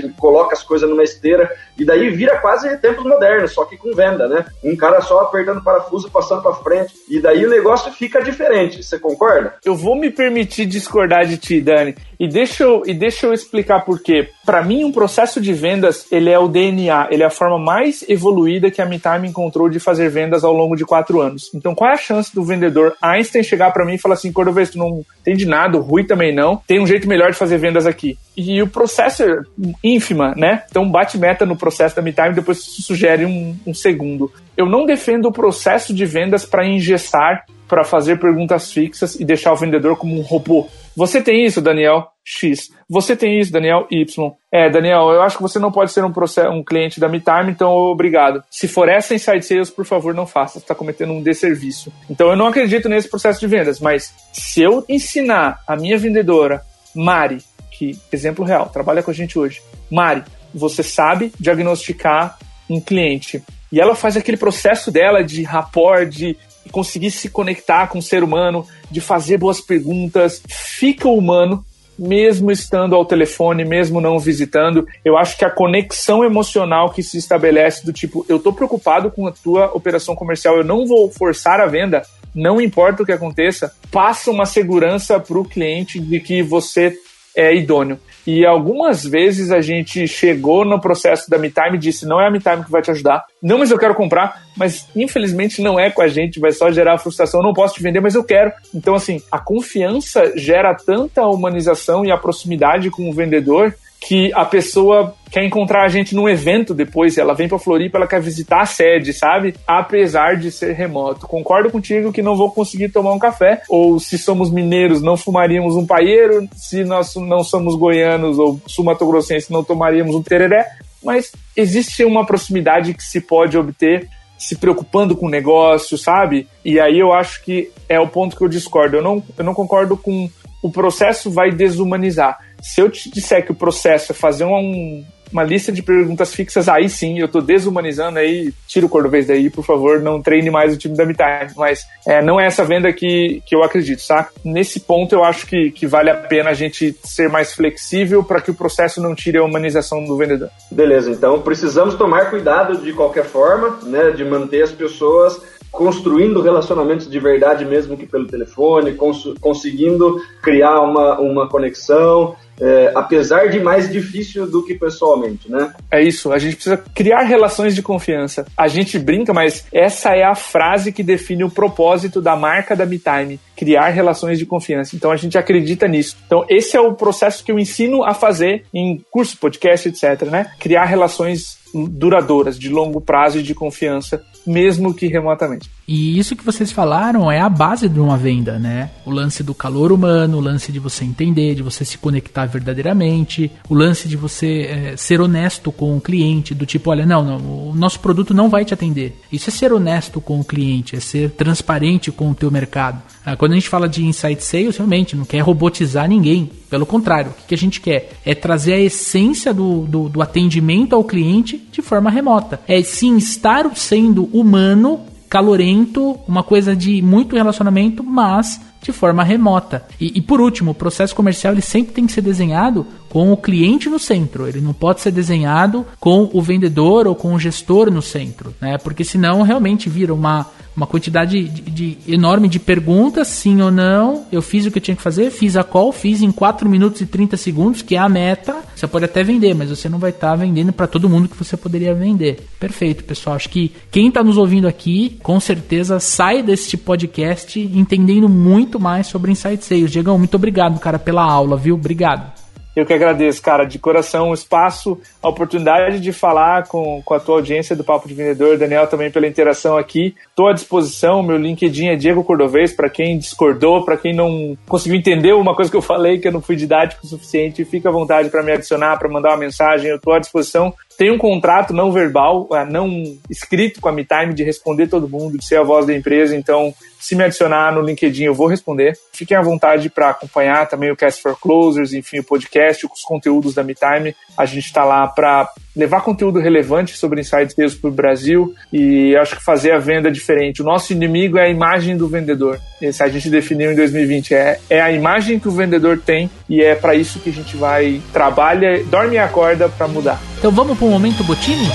[0.00, 3.94] ele coloca as coisas numa esteira e daí vira quase tempos modernos, só que com
[3.94, 4.46] venda, né?
[4.64, 8.82] Um cara só apertando parafuso, passando para frente, e daí o negócio fica diferente.
[8.82, 9.54] Você concorda?
[9.64, 13.84] Eu vou me permitir discordar de ti, Dani, e deixa eu, e deixa eu explicar
[13.84, 14.28] por quê.
[14.44, 18.04] Para mim, um processo de vendas, ele é o DNA, ele é a forma mais
[18.08, 21.50] evoluída que a MeTime encontrou de fazer vendas ao longo de quatro anos.
[21.54, 24.70] Então, qual é a chance do vendedor Einstein chegar para mim e falar assim, Cordovez,
[24.70, 27.86] tu não entende nada, o Rui também não, tem um jeito melhor de fazer vendas
[27.86, 28.18] aqui.
[28.36, 29.40] E o processo é
[29.82, 30.64] ínfima, né?
[30.70, 34.32] Então bate meta no processo da MeTime, depois sugere um, um segundo.
[34.56, 39.52] Eu não defendo o processo de vendas para engessar para fazer perguntas fixas e deixar
[39.52, 40.66] o vendedor como um robô.
[40.96, 42.08] Você tem isso, Daniel?
[42.24, 42.70] X.
[42.88, 43.86] Você tem isso, Daniel?
[43.90, 44.32] Y.
[44.52, 46.12] É, Daniel, eu acho que você não pode ser um,
[46.52, 48.42] um cliente da MeTime, então obrigado.
[48.50, 50.54] Se for essa inside sales, por favor, não faça.
[50.54, 51.92] Você está cometendo um desserviço.
[52.10, 56.62] Então eu não acredito nesse processo de vendas, mas se eu ensinar a minha vendedora,
[56.94, 57.38] Mari,
[57.70, 59.62] que exemplo real, trabalha com a gente hoje.
[59.90, 62.38] Mari, você sabe diagnosticar
[62.68, 63.42] um cliente.
[63.70, 66.36] E ela faz aquele processo dela de rapport, de
[66.68, 71.64] conseguir se conectar com o ser humano, de fazer boas perguntas, fica humano,
[71.98, 74.86] mesmo estando ao telefone, mesmo não visitando.
[75.04, 79.26] Eu acho que a conexão emocional que se estabelece do tipo, eu tô preocupado com
[79.26, 82.02] a tua operação comercial, eu não vou forçar a venda,
[82.34, 86.96] não importa o que aconteça, passa uma segurança para o cliente de que você
[87.36, 87.98] é idôneo.
[88.26, 92.30] E algumas vezes a gente chegou no processo da MeTime e disse: não é a
[92.30, 93.24] MeTime que vai te ajudar.
[93.42, 94.42] Não, mas eu quero comprar.
[94.56, 97.40] Mas infelizmente não é com a gente, vai só gerar frustração.
[97.40, 98.52] Eu não posso te vender, mas eu quero.
[98.74, 103.74] Então, assim, a confiança gera tanta humanização e a proximidade com o vendedor
[104.08, 108.06] que a pessoa quer encontrar a gente num evento depois, ela vem para Floripa, ela
[108.06, 109.54] quer visitar a sede, sabe?
[109.66, 111.26] Apesar de ser remoto.
[111.26, 115.76] Concordo contigo que não vou conseguir tomar um café, ou se somos mineiros, não fumaríamos
[115.76, 120.64] um paieiro, se nós não somos goianos ou sumatogrossenses, não tomaríamos um tereré,
[121.04, 126.46] mas existe uma proximidade que se pode obter se preocupando com o negócio, sabe?
[126.64, 128.96] E aí eu acho que é o ponto que eu discordo.
[128.96, 130.30] Eu não, eu não concordo com
[130.62, 132.38] o processo vai desumanizar.
[132.60, 136.68] Se eu te disser que o processo é fazer um, uma lista de perguntas fixas,
[136.68, 140.74] aí sim, eu estou desumanizando aí, tira o cordovez daí, por favor, não treine mais
[140.74, 141.52] o time da MeTime.
[141.56, 144.28] Mas é, não é essa venda que, que eu acredito, tá?
[144.44, 148.40] Nesse ponto, eu acho que, que vale a pena a gente ser mais flexível para
[148.40, 150.50] que o processo não tire a humanização do vendedor.
[150.70, 155.40] Beleza, então precisamos tomar cuidado de qualquer forma, né, de manter as pessoas
[155.70, 162.90] construindo relacionamentos de verdade mesmo que pelo telefone, cons conseguindo criar uma, uma conexão, é,
[162.94, 165.72] apesar de mais difícil do que pessoalmente, né?
[165.90, 168.46] É isso, a gente precisa criar relações de confiança.
[168.56, 172.84] A gente brinca, mas essa é a frase que define o propósito da marca da
[172.84, 174.96] MeTime, criar relações de confiança.
[174.96, 176.16] Então a gente acredita nisso.
[176.26, 180.50] Então esse é o processo que eu ensino a fazer em curso, podcast, etc, né?
[180.58, 185.70] Criar relações duradouras, de longo prazo e de confiança, mesmo que remotamente.
[185.88, 188.90] E isso que vocês falaram é a base de uma venda, né?
[189.06, 193.50] O lance do calor humano, o lance de você entender, de você se conectar verdadeiramente,
[193.70, 197.70] o lance de você é, ser honesto com o cliente, do tipo, olha, não, não,
[197.70, 199.18] o nosso produto não vai te atender.
[199.32, 203.00] Isso é ser honesto com o cliente, é ser transparente com o teu mercado.
[203.24, 206.50] Ah, quando a gente fala de insight sales, realmente não quer robotizar ninguém.
[206.68, 210.94] Pelo contrário, o que a gente quer é trazer a essência do, do, do atendimento
[210.94, 212.60] ao cliente de forma remota.
[212.68, 219.84] É sim estar sendo humano calorento, uma coisa de muito relacionamento, mas de forma remota.
[220.00, 223.36] E, e, por último, o processo comercial ele sempre tem que ser desenhado com o
[223.36, 224.46] cliente no centro.
[224.46, 228.78] Ele não pode ser desenhado com o vendedor ou com o gestor no centro, né?
[228.78, 230.46] Porque senão realmente vira uma
[230.78, 234.26] uma quantidade de, de, enorme de perguntas, sim ou não.
[234.30, 237.00] Eu fiz o que eu tinha que fazer, fiz a call, fiz em 4 minutos
[237.00, 238.56] e 30 segundos, que é a meta.
[238.74, 241.36] Você pode até vender, mas você não vai estar tá vendendo para todo mundo que
[241.36, 242.46] você poderia vender.
[242.60, 243.34] Perfeito, pessoal.
[243.34, 249.08] Acho que quem está nos ouvindo aqui, com certeza sai deste podcast entendendo muito mais
[249.08, 249.90] sobre Insight Sales.
[249.90, 251.74] Diegão, muito obrigado, cara, pela aula, viu?
[251.74, 252.47] Obrigado.
[252.78, 257.18] Eu que agradeço, cara, de coração, o espaço, a oportunidade de falar com, com a
[257.18, 260.14] tua audiência do Papo de Vendedor, Daniel, também pela interação aqui.
[260.28, 264.96] Estou à disposição, meu LinkedIn é Diego Cordovez, para quem discordou, para quem não conseguiu
[264.96, 267.92] entender uma coisa que eu falei, que eu não fui didático o suficiente, fica à
[267.92, 270.72] vontade para me adicionar, para mandar uma mensagem, eu estou à disposição.
[270.96, 272.88] Tem um contrato não verbal, é, não
[273.28, 276.36] escrito com a MeTime de responder todo mundo, de ser a voz da empresa.
[276.36, 278.98] Então, se me adicionar no LinkedIn, eu vou responder.
[279.12, 283.54] Fiquem à vontade para acompanhar também o Cast for Closers, enfim, o podcast, os conteúdos
[283.54, 284.14] da MeTime.
[284.36, 289.16] A gente está lá para levar conteúdo relevante sobre insights deles para o Brasil e
[289.16, 290.60] acho que fazer a venda diferente.
[290.60, 292.58] O nosso inimigo é a imagem do vendedor.
[292.82, 294.34] Esse a gente definiu em 2020.
[294.34, 297.56] É, é a imagem que o vendedor tem e é para isso que a gente
[297.56, 300.20] vai, trabalha, dorme e acorda para mudar.
[300.38, 301.68] Então vamos para o momento Botini?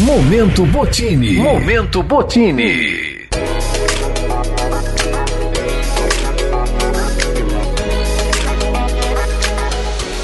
[0.00, 1.36] Momento Botini.
[1.36, 3.28] Momento Botini.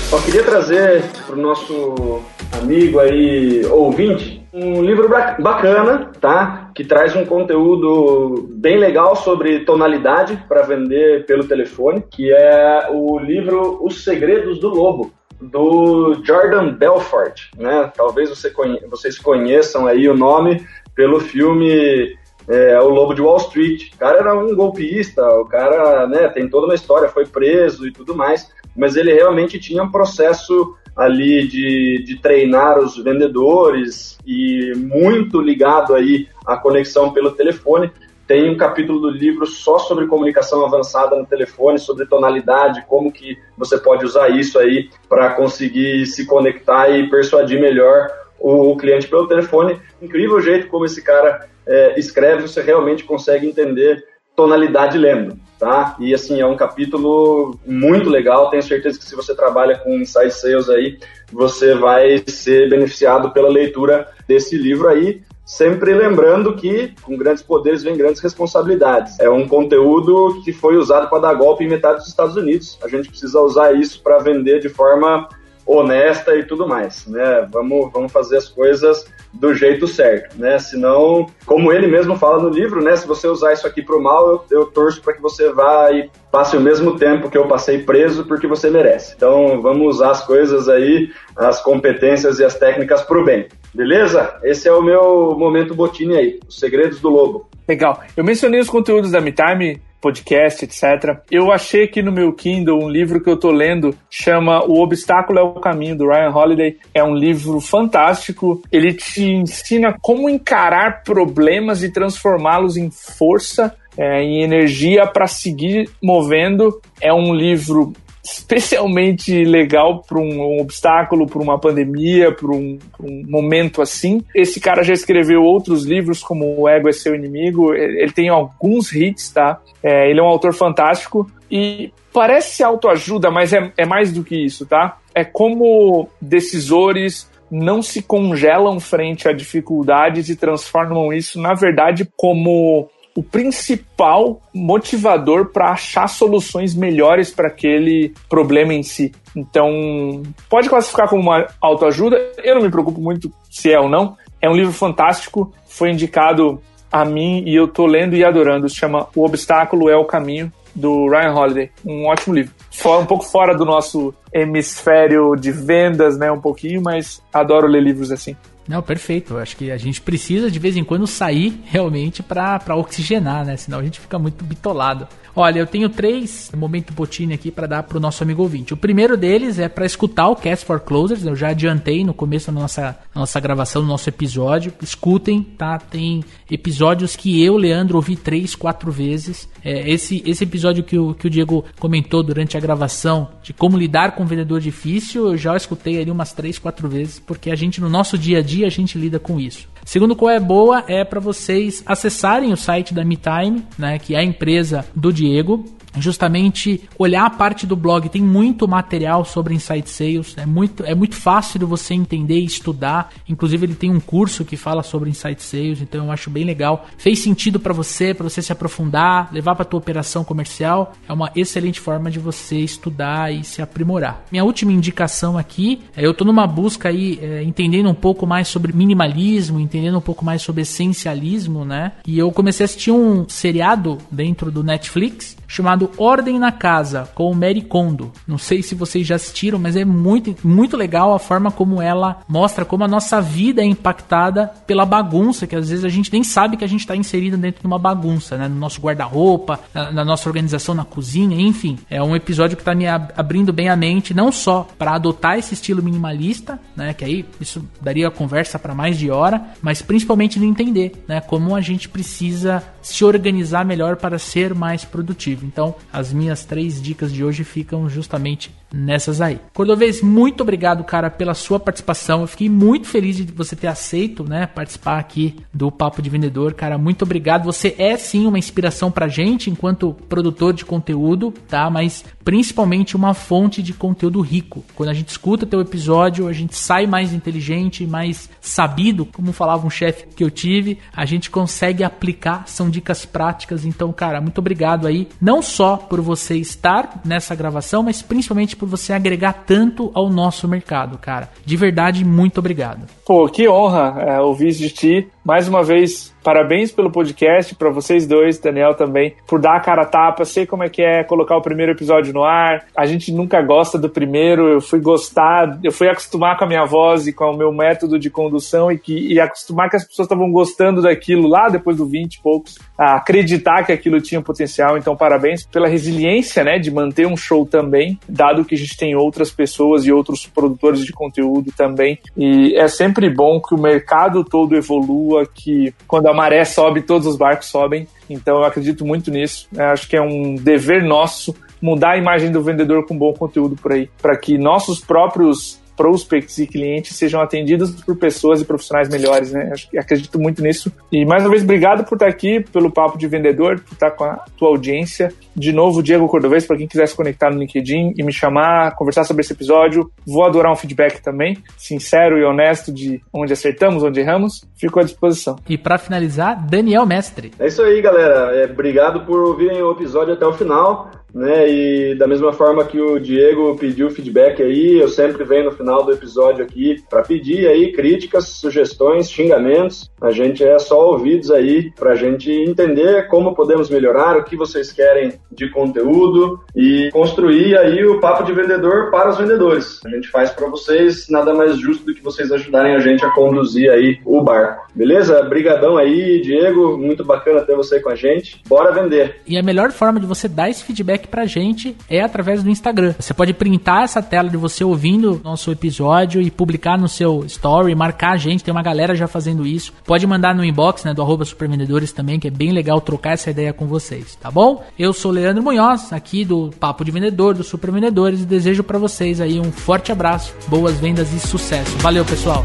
[0.08, 2.22] Só queria trazer para o nosso
[2.52, 6.70] amigo aí, ouvinte, um livro bacana, tá?
[6.74, 13.18] Que traz um conteúdo bem legal sobre tonalidade para vender pelo telefone, que é o
[13.18, 17.92] livro Os Segredos do Lobo, do Jordan Belfort, né?
[17.96, 22.16] Talvez você conhe vocês conheçam aí o nome, pelo filme
[22.48, 23.92] é, O Lobo de Wall Street.
[23.94, 27.92] O cara era um golpista, o cara né, tem toda uma história, foi preso e
[27.92, 34.72] tudo mais, mas ele realmente tinha um processo ali de, de treinar os vendedores e
[34.76, 37.92] muito ligado aí à conexão pelo telefone.
[38.26, 43.38] Tem um capítulo do livro só sobre comunicação avançada no telefone, sobre tonalidade, como que
[43.56, 49.28] você pode usar isso aí para conseguir se conectar e persuadir melhor o, cliente pelo
[49.28, 49.80] telefone.
[50.02, 54.04] Incrível o jeito como esse cara é, escreve, você realmente consegue entender
[54.34, 55.96] tonalidade lendo, tá?
[55.98, 60.30] E assim, é um capítulo muito legal, tenho certeza que se você trabalha com inside
[60.30, 60.98] sales aí,
[61.32, 67.84] você vai ser beneficiado pela leitura desse livro aí, sempre lembrando que com grandes poderes
[67.84, 69.18] vem grandes responsabilidades.
[69.20, 72.76] É um conteúdo que foi usado para dar golpe em metade dos Estados Unidos.
[72.82, 75.28] A gente precisa usar isso para vender de forma
[75.64, 77.46] honesta e tudo mais, né?
[77.50, 80.58] Vamos, vamos fazer as coisas do jeito certo, né?
[80.58, 82.96] Senão, como ele mesmo fala no livro, né?
[82.96, 85.90] Se você usar isso aqui para o mal, eu, eu torço para que você vá
[85.90, 89.14] e passe o mesmo tempo que eu passei preso, porque você merece.
[89.16, 93.48] Então, vamos usar as coisas aí, as competências e as técnicas para o bem.
[93.76, 94.38] Beleza?
[94.42, 97.46] Esse é o meu momento botine aí, os segredos do lobo.
[97.68, 98.00] Legal.
[98.16, 101.20] Eu mencionei os conteúdos da MeTime, podcast, etc.
[101.30, 105.38] Eu achei aqui no meu Kindle um livro que eu tô lendo, chama O Obstáculo
[105.38, 106.78] é o Caminho, do Ryan Holiday.
[106.94, 108.62] É um livro fantástico.
[108.72, 115.90] Ele te ensina como encarar problemas e transformá-los em força, é, em energia para seguir
[116.02, 116.80] movendo.
[116.98, 117.92] É um livro
[118.26, 124.22] especialmente legal para um, um, obstáculo, para uma pandemia, para um, um, momento assim.
[124.34, 127.72] Esse cara já escreveu outros livros, como O Ego é Seu Inimigo.
[127.72, 129.60] Ele tem alguns hits, tá?
[129.82, 134.36] É, ele é um autor fantástico e parece autoajuda, mas é, é mais do que
[134.36, 134.98] isso, tá?
[135.14, 142.88] É como decisores não se congelam frente a dificuldades e transformam isso, na verdade, como
[143.16, 149.10] o principal motivador para achar soluções melhores para aquele problema em si.
[149.34, 152.18] Então, pode classificar como uma autoajuda.
[152.44, 154.16] Eu não me preocupo muito se é ou não.
[154.40, 156.60] É um livro fantástico, foi indicado
[156.92, 158.68] a mim e eu tô lendo e adorando.
[158.68, 161.70] Se chama O Obstáculo é o Caminho, do Ryan Holiday.
[161.84, 162.52] Um ótimo livro.
[163.00, 166.30] Um pouco fora do nosso hemisfério de vendas, né?
[166.30, 168.36] Um pouquinho, mas adoro ler livros assim.
[168.68, 169.36] Não, perfeito.
[169.36, 173.56] Acho que a gente precisa de vez em quando sair realmente para oxigenar, né?
[173.56, 175.06] Senão a gente fica muito bitolado.
[175.38, 178.72] Olha, eu tenho três momento botine aqui para dar para o nosso amigo ouvinte.
[178.72, 181.26] O primeiro deles é para escutar o Cast for Closers.
[181.26, 184.72] Eu já adiantei no começo da nossa, nossa gravação, do nosso episódio.
[184.80, 185.78] Escutem, tá?
[185.78, 189.46] Tem episódios que eu, Leandro, ouvi três, quatro vezes.
[189.62, 193.76] É, esse, esse episódio que o, que o Diego comentou durante a gravação de como
[193.76, 197.54] lidar com um vendedor difícil, eu já escutei ali umas três, quatro vezes, porque a
[197.54, 199.68] gente, no nosso dia a dia, a gente lida com isso.
[199.86, 204.18] Segundo qual é boa é para vocês acessarem o site da MeTime, né, que é
[204.18, 205.64] a empresa do Diego,
[205.98, 208.08] justamente olhar a parte do blog.
[208.08, 212.44] Tem muito material sobre Insight Sales, é muito, é muito fácil de você entender e
[212.44, 213.12] estudar.
[213.28, 216.86] Inclusive, ele tem um curso que fala sobre Insight Sales, então eu acho bem legal.
[216.98, 220.94] Fez sentido para você, para você se aprofundar, levar para tua operação comercial.
[221.08, 224.24] É uma excelente forma de você estudar e se aprimorar.
[224.30, 228.48] Minha última indicação aqui, é, eu estou numa busca aí, é, entendendo um pouco mais
[228.48, 231.92] sobre minimalismo, entendendo um pouco mais sobre essencialismo, né?
[232.06, 237.30] E eu comecei a assistir um seriado dentro do Netflix chamado Ordem na Casa, com
[237.30, 238.12] o Mary Kondo.
[238.26, 242.20] Não sei se vocês já assistiram, mas é muito, muito legal a forma como ela
[242.28, 246.24] mostra como a nossa vida é impactada pela bagunça, que às vezes a gente nem
[246.24, 248.48] sabe que a gente está inserido dentro de uma bagunça, né?
[248.48, 251.78] No nosso guarda-roupa, na, na, nossa organização na cozinha, enfim.
[251.88, 255.54] É um episódio que está me abrindo bem a mente, não só para adotar esse
[255.54, 256.92] estilo minimalista, né?
[256.92, 261.20] Que aí isso daria conversa para mais de hora, mas principalmente de entender, né?
[261.20, 265.44] Como a gente precisa se organizar melhor para ser mais produtivo.
[265.44, 269.40] Então, as minhas três dicas de hoje ficam justamente nessas aí.
[269.54, 272.22] Cordovez, muito obrigado, cara, pela sua participação.
[272.22, 276.54] Eu fiquei muito feliz de você ter aceito, né, participar aqui do Papo de Vendedor,
[276.54, 276.78] cara.
[276.78, 277.44] Muito obrigado.
[277.44, 281.70] Você é sim uma inspiração pra gente enquanto produtor de conteúdo, tá?
[281.70, 284.64] Mas principalmente uma fonte de conteúdo rico.
[284.74, 289.64] Quando a gente escuta teu episódio, a gente sai mais inteligente, mais sabido, como falava
[289.64, 293.64] um chefe que eu tive, a gente consegue aplicar, são dicas práticas.
[293.64, 298.68] Então, cara, muito obrigado aí, não só por você estar nessa gravação, mas principalmente por
[298.68, 301.30] você agregar tanto ao nosso mercado, cara.
[301.44, 302.86] De verdade, muito obrigado.
[303.04, 305.08] Pô, que honra é, ouvir de ti.
[305.26, 309.82] Mais uma vez, parabéns pelo podcast, para vocês dois, Daniel também, por dar a cara
[309.82, 310.24] a tapa.
[310.24, 312.64] Sei como é que é colocar o primeiro episódio no ar.
[312.76, 314.48] A gente nunca gosta do primeiro.
[314.48, 317.98] Eu fui gostar, eu fui acostumar com a minha voz e com o meu método
[317.98, 321.86] de condução e, que, e acostumar que as pessoas estavam gostando daquilo lá depois do
[321.86, 324.78] 20 e poucos, a acreditar que aquilo tinha potencial.
[324.78, 328.94] Então, parabéns pela resiliência, né, de manter um show também, dado que a gente tem
[328.94, 331.98] outras pessoas e outros produtores de conteúdo também.
[332.16, 337.06] E é sempre bom que o mercado todo evolua, que quando a maré sobe, todos
[337.06, 337.86] os barcos sobem.
[338.08, 339.48] Então eu acredito muito nisso.
[339.54, 343.56] Eu acho que é um dever nosso mudar a imagem do vendedor com bom conteúdo
[343.56, 348.88] por aí, para que nossos próprios prospects e clientes sejam atendidos por pessoas e profissionais
[348.88, 349.52] melhores, né?
[349.78, 350.72] Acredito muito nisso.
[350.90, 354.04] E mais uma vez, obrigado por estar aqui, pelo papo de vendedor, por estar com
[354.04, 355.12] a tua audiência.
[355.34, 359.04] De novo, Diego Cordovez, para quem quiser se conectar no LinkedIn e me chamar, conversar
[359.04, 359.90] sobre esse episódio.
[360.06, 364.44] Vou adorar um feedback também, sincero e honesto de onde acertamos, onde erramos.
[364.56, 365.36] Fico à disposição.
[365.48, 367.32] E para finalizar, Daniel Mestre.
[367.38, 368.34] É isso aí, galera.
[368.34, 371.48] É, obrigado por ouvirem o episódio até o final né?
[371.48, 375.82] E da mesma forma que o Diego pediu feedback aí, eu sempre venho no final
[375.82, 379.90] do episódio aqui para pedir aí críticas, sugestões, xingamentos.
[380.00, 384.36] A gente é só ouvidos aí para a gente entender como podemos melhorar, o que
[384.36, 389.80] vocês querem de conteúdo e construir aí o papo de vendedor para os vendedores.
[389.86, 393.10] A gente faz para vocês nada mais justo do que vocês ajudarem a gente a
[393.10, 394.66] conduzir aí o barco.
[394.74, 395.22] Beleza?
[395.22, 396.76] Brigadão aí, Diego.
[396.76, 398.42] Muito bacana ter você com a gente.
[398.46, 399.22] Bora vender.
[399.26, 402.94] E a melhor forma de você dar esse feedback pra gente é através do Instagram.
[402.98, 407.74] Você pode printar essa tela de você ouvindo nosso episódio e publicar no seu story,
[407.74, 409.72] marcar a gente, tem uma galera já fazendo isso.
[409.84, 413.30] Pode mandar no inbox, né, do arroba supervendedores também, que é bem legal trocar essa
[413.30, 414.64] ideia com vocês, tá bom?
[414.78, 419.20] Eu sou Leandro Munhoz, aqui do Papo de Vendedor, do Supervendedores, e desejo para vocês
[419.20, 421.76] aí um forte abraço, boas vendas e sucesso.
[421.78, 422.44] Valeu, pessoal!